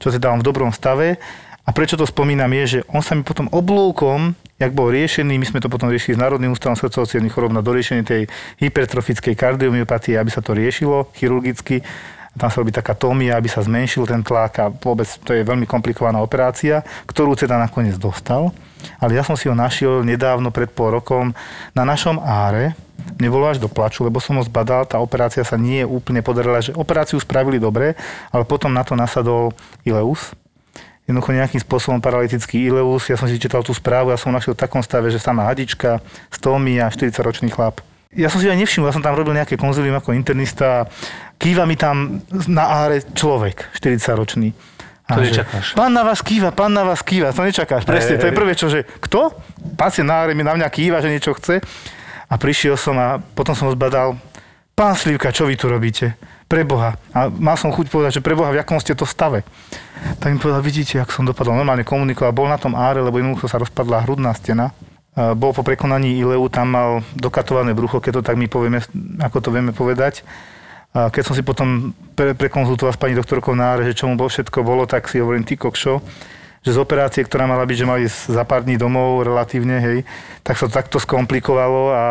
[0.00, 1.20] čo teda on v dobrom stave.
[1.68, 5.46] A prečo to spomínam je, že on sa mi potom oblúkom, jak bol riešený, my
[5.46, 8.22] sme to potom riešili s Národným ústavom srdcovo chorob na doriešenie tej
[8.64, 11.84] hypertrofickej kardiomyopatie, aby sa to riešilo chirurgicky
[12.38, 15.66] tam sa robí taká tomia, aby sa zmenšil ten tlak a vôbec to je veľmi
[15.66, 18.54] komplikovaná operácia, ktorú teda nakoniec dostal.
[19.02, 21.34] Ale ja som si ho našiel nedávno, pred pol rokom,
[21.74, 22.78] na našom áre,
[23.18, 26.76] nebolo až do plaču, lebo som ho zbadal, tá operácia sa nie úplne podarila, že
[26.76, 27.98] operáciu spravili dobre,
[28.30, 29.52] ale potom na to nasadol
[29.84, 30.32] Ileus,
[31.10, 33.10] jednoducho nejakým spôsobom paralytický ileus.
[33.10, 35.98] Ja som si čítal tú správu, ja som našiel v takom stave, že sama hadička,
[36.30, 37.82] stómia, 40-ročný chlap.
[38.14, 40.86] Ja som si aj nevšimol, ja som tam robil nejaké konzilium ako internista.
[41.40, 42.20] Kýva mi tam
[42.52, 44.52] na áre človek, 40-ročný.
[45.08, 45.72] To nečakáš.
[45.74, 47.88] Pán na vás kýva, pán na vás kýva, to nečakáš.
[47.88, 49.34] Presne, to je prvé, čo, že kto?
[49.74, 51.58] Pacient na áre mi na mňa kýva, že niečo chce.
[52.30, 54.20] A prišiel som a potom som ho zbadal.
[54.76, 56.14] Pán Slivka, čo vy tu robíte?
[56.46, 56.94] Preboha.
[57.10, 59.42] A mal som chuť povedať, že preboha, v akom ste to stave?
[60.22, 61.58] Tak mi povedal, vidíte, ak som dopadol.
[61.58, 64.70] Normálne komunikoval, bol na tom áre, lebo jednoducho sa rozpadla hrudná stena
[65.34, 68.78] bol po prekonaní Ileu, tam mal dokatované brucho, keď to tak my povieme,
[69.18, 70.22] ako to vieme povedať.
[70.90, 74.26] A keď som si potom pre, prekonzultoval s pani doktorkou Náre, že čo mu bol
[74.26, 76.02] všetko bolo, tak si hovorím, ty kokšo,
[76.66, 79.98] že z operácie, ktorá mala byť, že mali za pár dní domov relatívne, hej,
[80.42, 82.04] tak sa takto skomplikovalo a...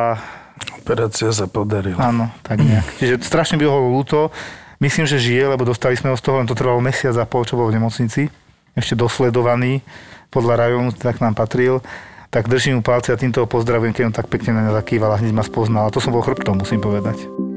[0.79, 1.99] Operácia sa podarila.
[1.99, 2.87] Áno, tak nejak.
[3.03, 4.31] Čiže strašne by ho ľúto.
[4.79, 7.43] Myslím, že žije, lebo dostali sme ho z toho, len to trvalo mesiac a pol,
[7.43, 8.31] čo bol v nemocnici.
[8.79, 9.83] Ešte dosledovaný
[10.31, 11.83] podľa rajónu, tak nám patril
[12.29, 15.17] tak držím mu palce a týmto ho pozdravujem, keď on tak pekne na mňa zakýval
[15.17, 15.89] a hneď ma spoznal.
[15.89, 17.48] A to som bol chrbtom, musím povedať.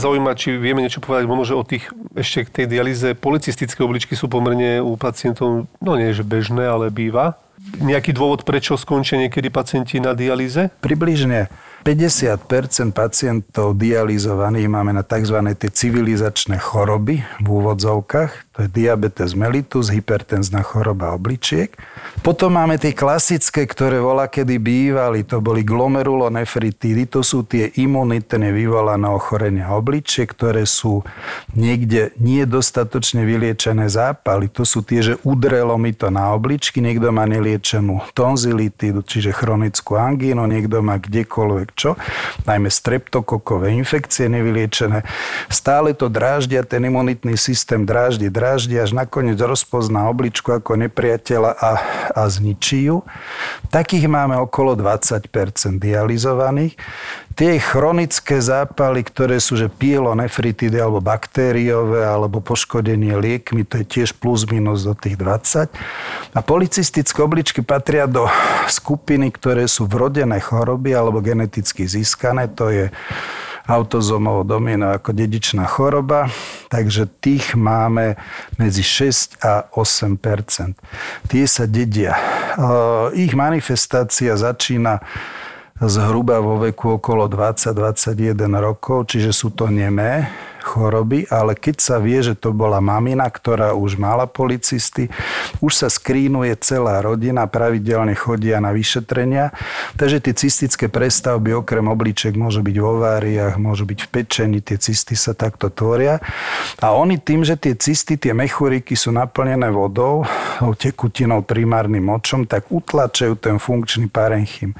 [0.00, 4.16] Zaujíma, či vieme niečo povedať možno, že o tých, ešte k tej dialýze, policistické obličky
[4.16, 7.36] sú pomerne u pacientov, no nie že bežné, ale býva.
[7.60, 10.72] Nejaký dôvod, prečo skončia niekedy pacienti na dialýze?
[10.80, 11.52] Približne
[11.84, 15.40] 50% pacientov dializovaných máme na tzv.
[15.56, 18.56] tie civilizačné choroby v úvodzovkách.
[18.56, 21.72] To je diabetes mellitus, hypertenzná choroba obličiek.
[22.20, 25.24] Potom máme tie klasické, ktoré volá kedy bývali.
[25.30, 27.08] To boli glomerulonefritídy.
[27.16, 31.00] To sú tie imunitne vyvolané ochorenia obličiek, ktoré sú
[31.56, 34.52] niekde nedostatočne vyliečené zápaly.
[34.52, 36.84] To sú tie, že udrelo mi to na obličky.
[36.84, 40.44] Niekto má neliečenú tonzilitídu, čiže chronickú angínu.
[40.44, 41.96] Niekto má kdekoľvek čo,
[42.44, 45.08] najmä streptokokové infekcie nevyliečené.
[45.48, 51.70] Stále to dráždia, ten imunitný systém dráždi, dráždi, až nakoniec rozpozná obličku ako nepriateľa a,
[52.14, 53.04] a zničí ju.
[53.68, 55.30] Takých máme okolo 20%
[55.78, 56.74] dializovaných.
[57.38, 64.18] Tie chronické zápaly, ktoré sú že pielonefritidy alebo baktériové alebo poškodenie liekmi, to je tiež
[64.18, 65.70] plus minus do tých 20.
[66.36, 68.26] A policistické obličky patria do
[68.68, 72.50] skupiny, ktoré sú vrodené choroby alebo geneticky získané.
[72.58, 72.92] To je
[73.70, 76.26] autozomovo domino ako dedičná choroba,
[76.66, 78.18] takže tých máme
[78.58, 80.18] medzi 6 a 8
[81.30, 82.18] Tie sa dedia.
[83.14, 84.98] Ich manifestácia začína
[85.78, 90.28] zhruba vo veku okolo 20-21 rokov, čiže sú to nemé
[90.60, 95.08] choroby, ale keď sa vie, že to bola mamina, ktorá už mala policisty,
[95.64, 99.56] už sa skrínuje celá rodina, pravidelne chodia na vyšetrenia,
[99.96, 104.76] takže tie cystické prestavby okrem obliček môžu byť v ováriách, môžu byť v pečení, tie
[104.76, 106.20] cysty sa takto tvoria.
[106.84, 110.28] A oni tým, že tie cysty, tie mechúriky sú naplnené vodou,
[110.76, 114.76] tekutinou, primárnym močom, tak utlačajú ten funkčný parenchym.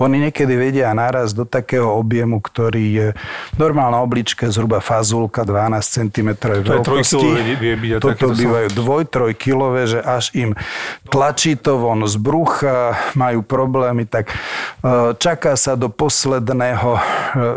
[0.00, 3.08] Oni niekedy vedia naraz do takého objemu, ktorý je
[3.60, 6.30] normálna oblička zhruba fazu cedulka 12 cm
[6.62, 7.26] veľkosti.
[7.98, 10.54] Toto bývajú dvoj, troj kilové, že až im
[11.10, 14.34] tlačí to von z brucha, majú problémy, tak e,
[15.18, 17.02] čaká sa do posledného, e,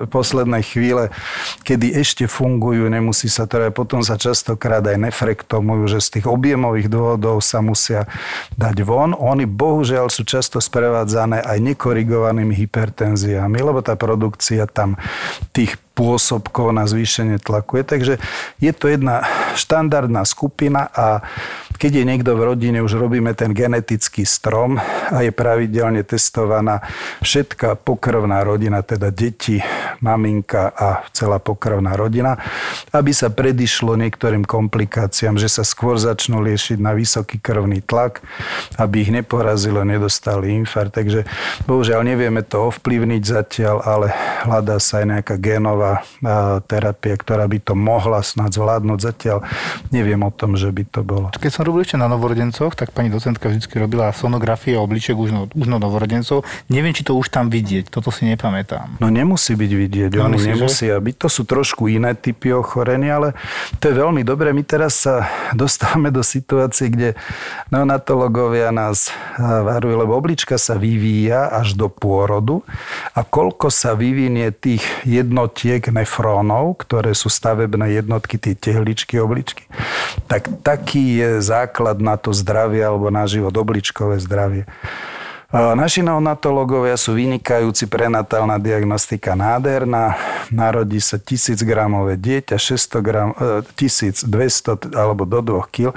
[0.09, 1.13] poslednej chvíle,
[1.61, 6.89] kedy ešte fungujú, nemusí sa teda, potom sa častokrát aj nefrektomujú, že z tých objemových
[6.89, 8.09] dôvodov sa musia
[8.57, 9.13] dať von.
[9.13, 14.97] Oni bohužiaľ sú často sprevádzané aj nekorigovanými hypertenziami, lebo tá produkcia tam
[15.53, 17.83] tých pôsobkov na zvýšenie tlaku je.
[17.83, 18.13] Takže
[18.63, 21.21] je to jedna štandardná skupina a
[21.81, 24.77] keď je niekto v rodine, už robíme ten genetický strom
[25.09, 26.85] a je pravidelne testovaná
[27.25, 29.57] všetká pokrvná rodina, teda deti,
[29.97, 32.37] maminka a celá pokrvná rodina,
[32.93, 38.21] aby sa predišlo niektorým komplikáciám, že sa skôr začnú liešiť na vysoký krvný tlak,
[38.77, 41.01] aby ich neporazilo, nedostali infarkt.
[41.01, 41.25] Takže
[41.65, 44.13] bohužiaľ nevieme to ovplyvniť zatiaľ, ale
[44.45, 46.05] hľadá sa aj nejaká génová
[46.69, 48.99] terapia, ktorá by to mohla snad zvládnuť.
[49.01, 49.41] Zatiaľ
[49.89, 51.33] neviem o tom, že by to bolo.
[51.33, 55.41] Keď som robil ešte na novorodencoch, tak pani docentka vždy robila sonografie obliček už, no,
[55.47, 56.43] už no novorodencov.
[56.67, 58.99] Neviem, či to už tam vidieť, toto si nepamätám.
[58.99, 61.15] No nemusí byť vidieť, no, oni nemusia byť.
[61.15, 63.29] To sú trošku iné typy ochorenia, ale
[63.79, 64.51] to je veľmi dobré.
[64.51, 67.15] My teraz sa dostávame do situácie, kde
[67.71, 69.07] neonatológovia nás
[69.39, 72.67] varujú, lebo oblička sa vyvíja až do pôrodu
[73.15, 79.63] a koľko sa vyvinie tých jednotiek nefrónov, ktoré sú stavebné jednotky, tie tehličky obličky,
[80.27, 81.29] tak taký je
[81.61, 84.65] základ na to zdravie alebo na život, obličkové zdravie.
[85.51, 90.15] Naši neonatológovia sú vynikajúci prenatálna diagnostika nádherná.
[90.47, 93.35] Narodí sa 1000 gramové dieťa, 600 gram,
[93.75, 95.91] 1200 e, alebo do 2 kg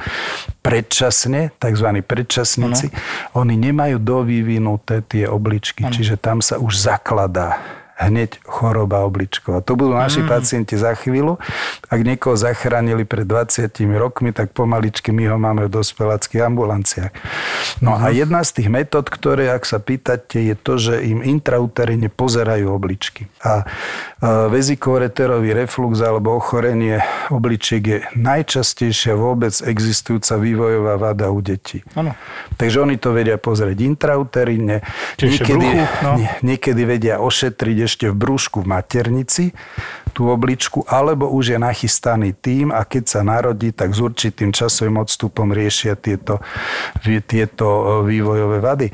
[0.58, 1.88] predčasne, tzv.
[2.02, 2.90] predčasníci.
[2.90, 3.46] No.
[3.46, 5.94] Oni nemajú dovyvinuté tie obličky, ano.
[5.94, 7.62] čiže tam sa už zakladá
[7.94, 9.62] hneď choroba obličková.
[9.62, 10.28] To budú naši mm.
[10.28, 11.38] pacienti za chvíľu.
[11.86, 17.12] Ak niekoho zachránili pred 20 rokmi, tak pomaličky my ho máme v dospeláckých ambulanciách.
[17.80, 18.02] No mm.
[18.02, 18.14] a mhm.
[18.18, 23.30] jedna z tých metód, ktoré, ak sa pýtate, je to, že im intrauterine pozerajú obličky.
[23.46, 23.62] A
[24.24, 31.84] vezikoreterový reflux alebo ochorenie obličiek je najčastejšia vôbec existujúca vývojová vada u detí.
[31.92, 32.16] Ano.
[32.56, 34.80] Takže oni to vedia pozrieť intrauterine,
[35.20, 35.68] niekedy,
[36.00, 36.12] no.
[36.40, 39.44] niekedy vedia ošetriť ešte v brúšku v maternici
[40.14, 45.02] tú obličku, alebo už je nachystaný tým a keď sa narodí, tak s určitým časovým
[45.02, 46.38] odstupom riešia tieto,
[47.02, 48.88] tieto e, vývojové vady.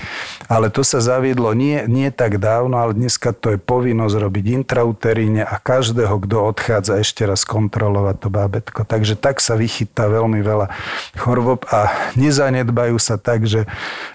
[0.48, 5.44] Ale to sa zaviedlo nie, nie tak dávno, ale dneska to je povinnosť robiť intrauteríne
[5.44, 8.80] a každého, kto odchádza, ešte raz kontrolovať to bábetko.
[8.88, 10.72] Takže tak sa vychytá veľmi veľa
[11.20, 13.68] chorôb a nezanedbajú sa tak, že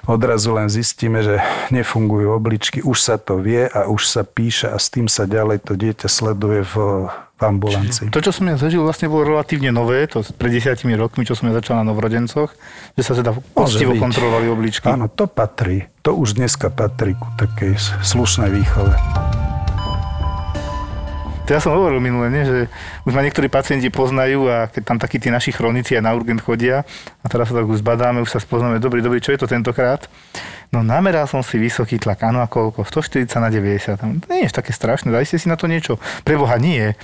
[0.10, 1.38] odrazu len zistíme, že
[1.70, 5.66] nefungujú obličky, už sa to vie a už sa píše a s tým sa ďalej
[5.66, 6.76] to dieťa sleduje v
[7.36, 8.08] v ambulancii.
[8.16, 11.52] To, čo som ja zažil, vlastne bolo relatívne nové, to pred desiatimi rokmi, čo som
[11.52, 12.56] ja začal na novrodencoch,
[12.96, 14.88] že sa teda poctivo kontrolovali obličky.
[14.88, 15.84] Áno, to patrí.
[16.08, 17.76] To už dneska patrí ku takej
[18.08, 18.96] slušnej výchove.
[21.46, 22.42] To ja som hovoril minule, nie?
[22.42, 22.66] že
[23.06, 26.42] už ma niektorí pacienti poznajú a keď tam takí tí naši chronici aj na urgent
[26.42, 26.82] chodia
[27.22, 30.10] a teraz sa tak už zbadáme, už sa spoznáme, dobrý, dobrý, čo je to tentokrát?
[30.74, 32.90] No nameral som si vysoký tlak, áno a koľko?
[32.90, 34.26] 140 na 90.
[34.26, 36.02] To nie je také strašné, dali ste si na to niečo?
[36.26, 36.98] Preboha nie.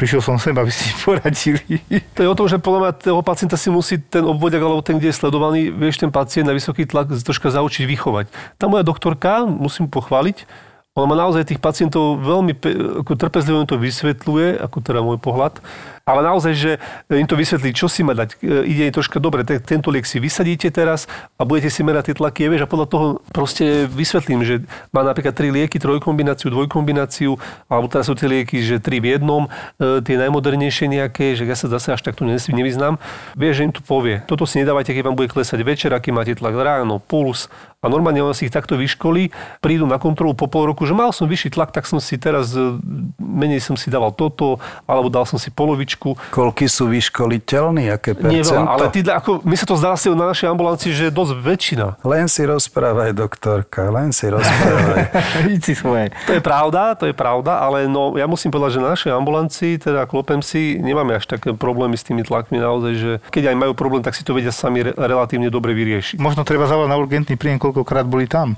[0.00, 1.84] Prišiel som sem, aby si poradili.
[2.16, 5.12] To je o tom, že podľa toho pacienta si musí ten obvodiak alebo ten, kde
[5.12, 8.32] je sledovaný, vieš, ten pacient na vysoký tlak troška zaučiť vychovať.
[8.56, 10.48] Tá moja doktorka, musím pochváliť,
[10.94, 12.54] ona má naozaj tých pacientov veľmi
[13.02, 15.58] ako trpezlivo to vysvetľuje, ako teda môj pohľad
[16.04, 16.70] ale naozaj, že
[17.08, 18.36] im to vysvetlí, čo si má dať.
[18.44, 21.08] E, ide troška dobre, tento liek si vysadíte teraz
[21.40, 24.54] a budete si merať tie tlaky, vieš, a podľa toho proste vysvetlím, že
[24.92, 27.40] má napríklad tri lieky, trojkombináciu, dvojkombináciu,
[27.72, 29.48] alebo teraz sú tie lieky, že tri v jednom,
[29.80, 33.00] e, tie najmodernejšie nejaké, že ja sa zase až takto nevyznám.
[33.32, 34.20] Vieš, že im to povie.
[34.28, 37.48] Toto si nedávajte, keď vám bude klesať večer, aký máte tlak ráno, puls,
[37.84, 39.28] a normálne on si ich takto vyškolí,
[39.60, 42.56] prídu na kontrolu po pol roku, že mal som vyšší tlak, tak som si teraz,
[42.56, 42.80] e,
[43.20, 44.56] menej som si dával toto,
[44.88, 46.16] alebo dal som si polovičku.
[46.32, 48.32] Koľky sú vyškoliteľní, aké percento?
[48.32, 51.32] Nie ale ty, ako, my sa to zdá si na našej ambulancii, že je dosť
[51.36, 51.86] väčšina.
[52.00, 55.12] Len si rozprávaj, doktorka, len si rozprávaj.
[55.64, 56.12] si svoje.
[56.28, 59.72] To je pravda, to je pravda, ale no, ja musím povedať, že na našej ambulancii,
[59.80, 63.72] teda klopem si, nemáme až také problémy s tými tlakmi naozaj, že keď aj majú
[63.72, 66.20] problém, tak si to vedia sami re- relatívne dobre vyriešiť.
[66.20, 68.54] Možno treba zavolať na urgentný príjem, koľkokrát boli tam.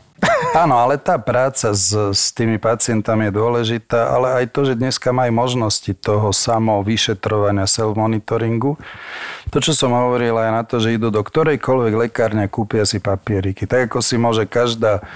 [0.55, 5.11] Áno, ale tá práca s, s tými pacientami je dôležitá, ale aj to, že dneska
[5.11, 8.79] majú možnosti toho samo vyšetrovania self-monitoringu.
[9.51, 12.99] To, čo som hovoril aj na to, že idú do ktorejkoľvek lekárne a kúpia si
[13.03, 13.67] papieriky.
[13.67, 15.07] Tak ako si môže každá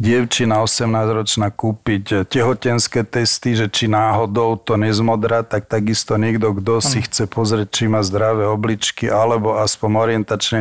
[0.00, 7.04] dievčina 18-ročná kúpiť tehotenské testy, že či náhodou to nezmodrá, tak takisto niekto, kto si
[7.04, 10.60] chce pozrieť, či má zdravé obličky, alebo aspoň orientačne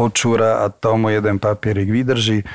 [0.00, 2.48] očúra a tomu jeden papierik vydrží.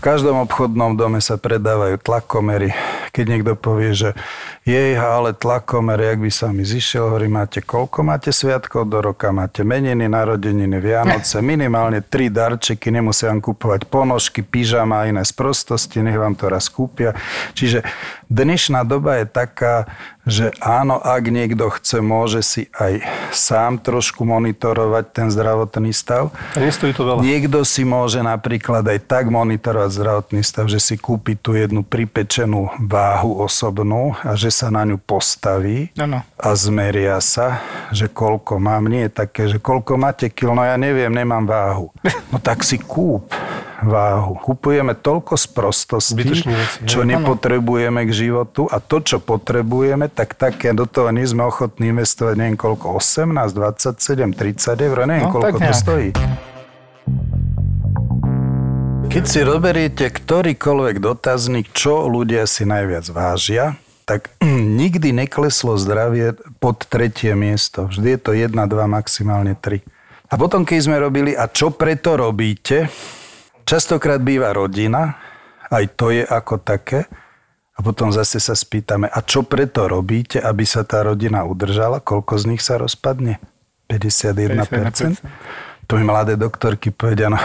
[0.00, 2.72] V každom obchodnom dome sa predávajú tlakomery,
[3.12, 4.16] keď niekto povie, že
[4.64, 9.28] jej, ale tlakomer, jak by sa mi zišiel, hovorí, máte koľko máte sviatkov do roka,
[9.28, 16.00] máte meniny, narodeniny, Vianoce, minimálne tri darčeky, nemusia vám kúpovať ponožky, pyžama a iné sprostosti,
[16.00, 17.12] nech vám to raz kúpia.
[17.52, 17.84] Čiže
[18.32, 19.84] dnešná doba je taká,
[20.28, 23.00] že áno, ak niekto chce, môže si aj
[23.32, 26.28] sám trošku monitorovať ten zdravotný stav.
[26.54, 27.24] A nestojí to veľa.
[27.24, 32.68] Niekto si môže napríklad aj tak monitorovať zdravotný stav, že si kúpi tú jednu pripečenú
[32.78, 36.20] váhu osobnú a že sa na ňu postaví Áno.
[36.36, 38.86] a zmeria sa, že koľko mám.
[38.86, 41.88] Nie je také, že koľko máte kil, no ja neviem, nemám váhu.
[42.30, 43.26] No tak si kúp
[43.82, 44.36] váhu.
[44.40, 46.44] Kupujeme toľko sprostostí, veci,
[46.84, 51.92] čo nepotrebujeme k životu a to, čo potrebujeme, tak také do toho nie sme ochotní
[51.92, 56.08] investovať neviem koľko, 18, 27, 30 eur, neviem No, koľko to stojí.
[59.10, 63.74] Keď si roberiete ktorýkoľvek dotazník, čo ľudia si najviac vážia,
[64.06, 64.30] tak
[64.80, 67.90] nikdy nekleslo zdravie pod tretie miesto.
[67.90, 69.82] Vždy je to 1, 2, maximálne 3.
[70.30, 72.86] A potom, keď sme robili, a čo preto robíte,
[73.64, 75.16] častokrát býva rodina,
[75.70, 77.06] aj to je ako také,
[77.74, 82.04] a potom zase sa spýtame, a čo preto robíte, aby sa tá rodina udržala?
[82.04, 83.40] Koľko z nich sa rozpadne?
[83.88, 84.68] 51%?
[84.68, 85.88] 51%.
[85.88, 87.40] To mi mladé doktorky povedia, no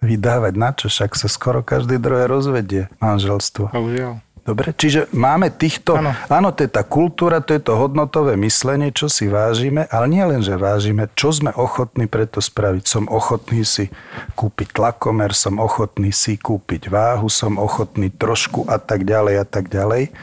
[0.00, 3.72] vydávať na čo, však sa skoro každý druhé rozvedie manželstvo.
[3.72, 4.20] Bohužiaľ.
[4.46, 5.98] Dobre, čiže máme týchto.
[5.98, 6.14] Áno.
[6.30, 10.22] áno, to je tá kultúra, to je to hodnotové myslenie, čo si vážime, ale nie
[10.22, 12.86] len, že vážime, čo sme ochotní preto spraviť.
[12.86, 13.90] Som ochotný si
[14.38, 19.66] kúpiť tlakomer, som ochotný si kúpiť váhu, som ochotný trošku a tak ďalej a tak
[19.66, 20.14] ďalej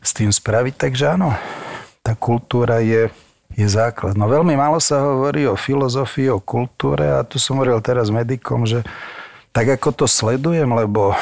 [0.00, 0.74] s tým spraviť.
[0.88, 1.36] Takže áno,
[2.00, 3.12] tá kultúra je,
[3.52, 4.16] je základ.
[4.16, 8.64] No veľmi málo sa hovorí o filozofii, o kultúre a tu som hovoril teraz medikom,
[8.64, 8.80] že
[9.52, 11.12] tak ako to sledujem, lebo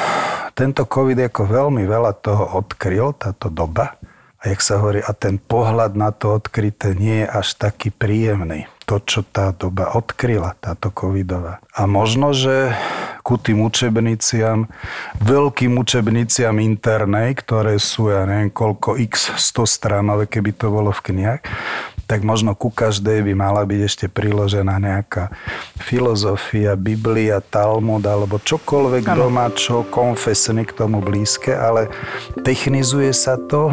[0.55, 3.95] tento COVID ako veľmi veľa toho odkryl, táto doba.
[4.41, 8.65] A jak sa hovorí, a ten pohľad na to odkryté nie je až taký príjemný.
[8.89, 11.61] To, čo tá doba odkryla, táto covidová.
[11.71, 12.73] A možno, že
[13.21, 14.65] ku tým učebniciam,
[15.21, 21.13] veľkým učebniciam internej, ktoré sú, ja neviem, koľko x 100 stránové, keby to bolo v
[21.13, 21.41] knihách,
[22.11, 25.31] tak možno ku každej by mala byť ešte priložená nejaká
[25.79, 29.15] filozofia, Biblia, Talmud alebo čokoľvek ano.
[29.15, 31.87] doma, čo konfesne k tomu blízke, ale
[32.43, 33.71] technizuje sa to,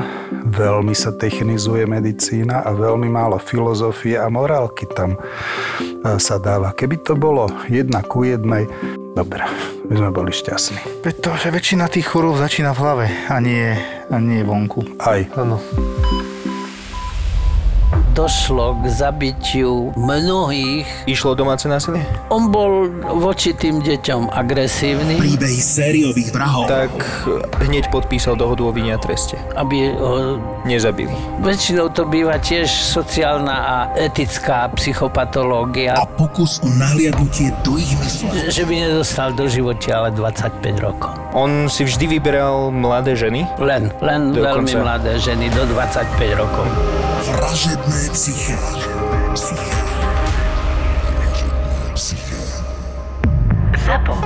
[0.55, 6.71] veľmi sa technizuje medicína a veľmi málo filozofie a morálky tam e, sa dáva.
[6.71, 8.71] Keby to bolo jedna ku jednej,
[9.19, 9.43] dobre,
[9.91, 11.03] by sme boli šťastní.
[11.03, 13.75] Pretože väčšina tých chorôb začína v hlave a nie,
[14.07, 15.03] a nie vonku.
[15.03, 15.27] Aj.
[15.35, 15.59] Áno.
[18.19, 20.91] Došlo k zabitiu mnohých.
[21.07, 22.03] Išlo domáce násilie?
[22.29, 26.67] On bol voči tým deťom agresívny, Príbehy sériových vrahov.
[26.67, 26.91] Tak
[27.63, 29.39] hneď podpísal dohodu o vine a treste.
[29.55, 30.43] aby ho...
[30.67, 31.15] Nezabili.
[31.39, 38.51] Väčšinou to býva tiež sociálna a etická psychopatológia, A pokus o nahliadnutie do ich mysle.
[38.51, 41.15] že by nedostal do života ale 25 rokov.
[41.33, 43.47] On si vždy vyberal mladé ženy.
[43.57, 44.43] Len, len Dokonca.
[44.43, 46.03] veľmi mladé ženy do 25
[46.35, 46.67] rokov.
[47.21, 48.57] Vražedné Psique.
[49.35, 49.59] Psique.
[51.95, 52.35] Psique.
[53.87, 54.18] Zapo.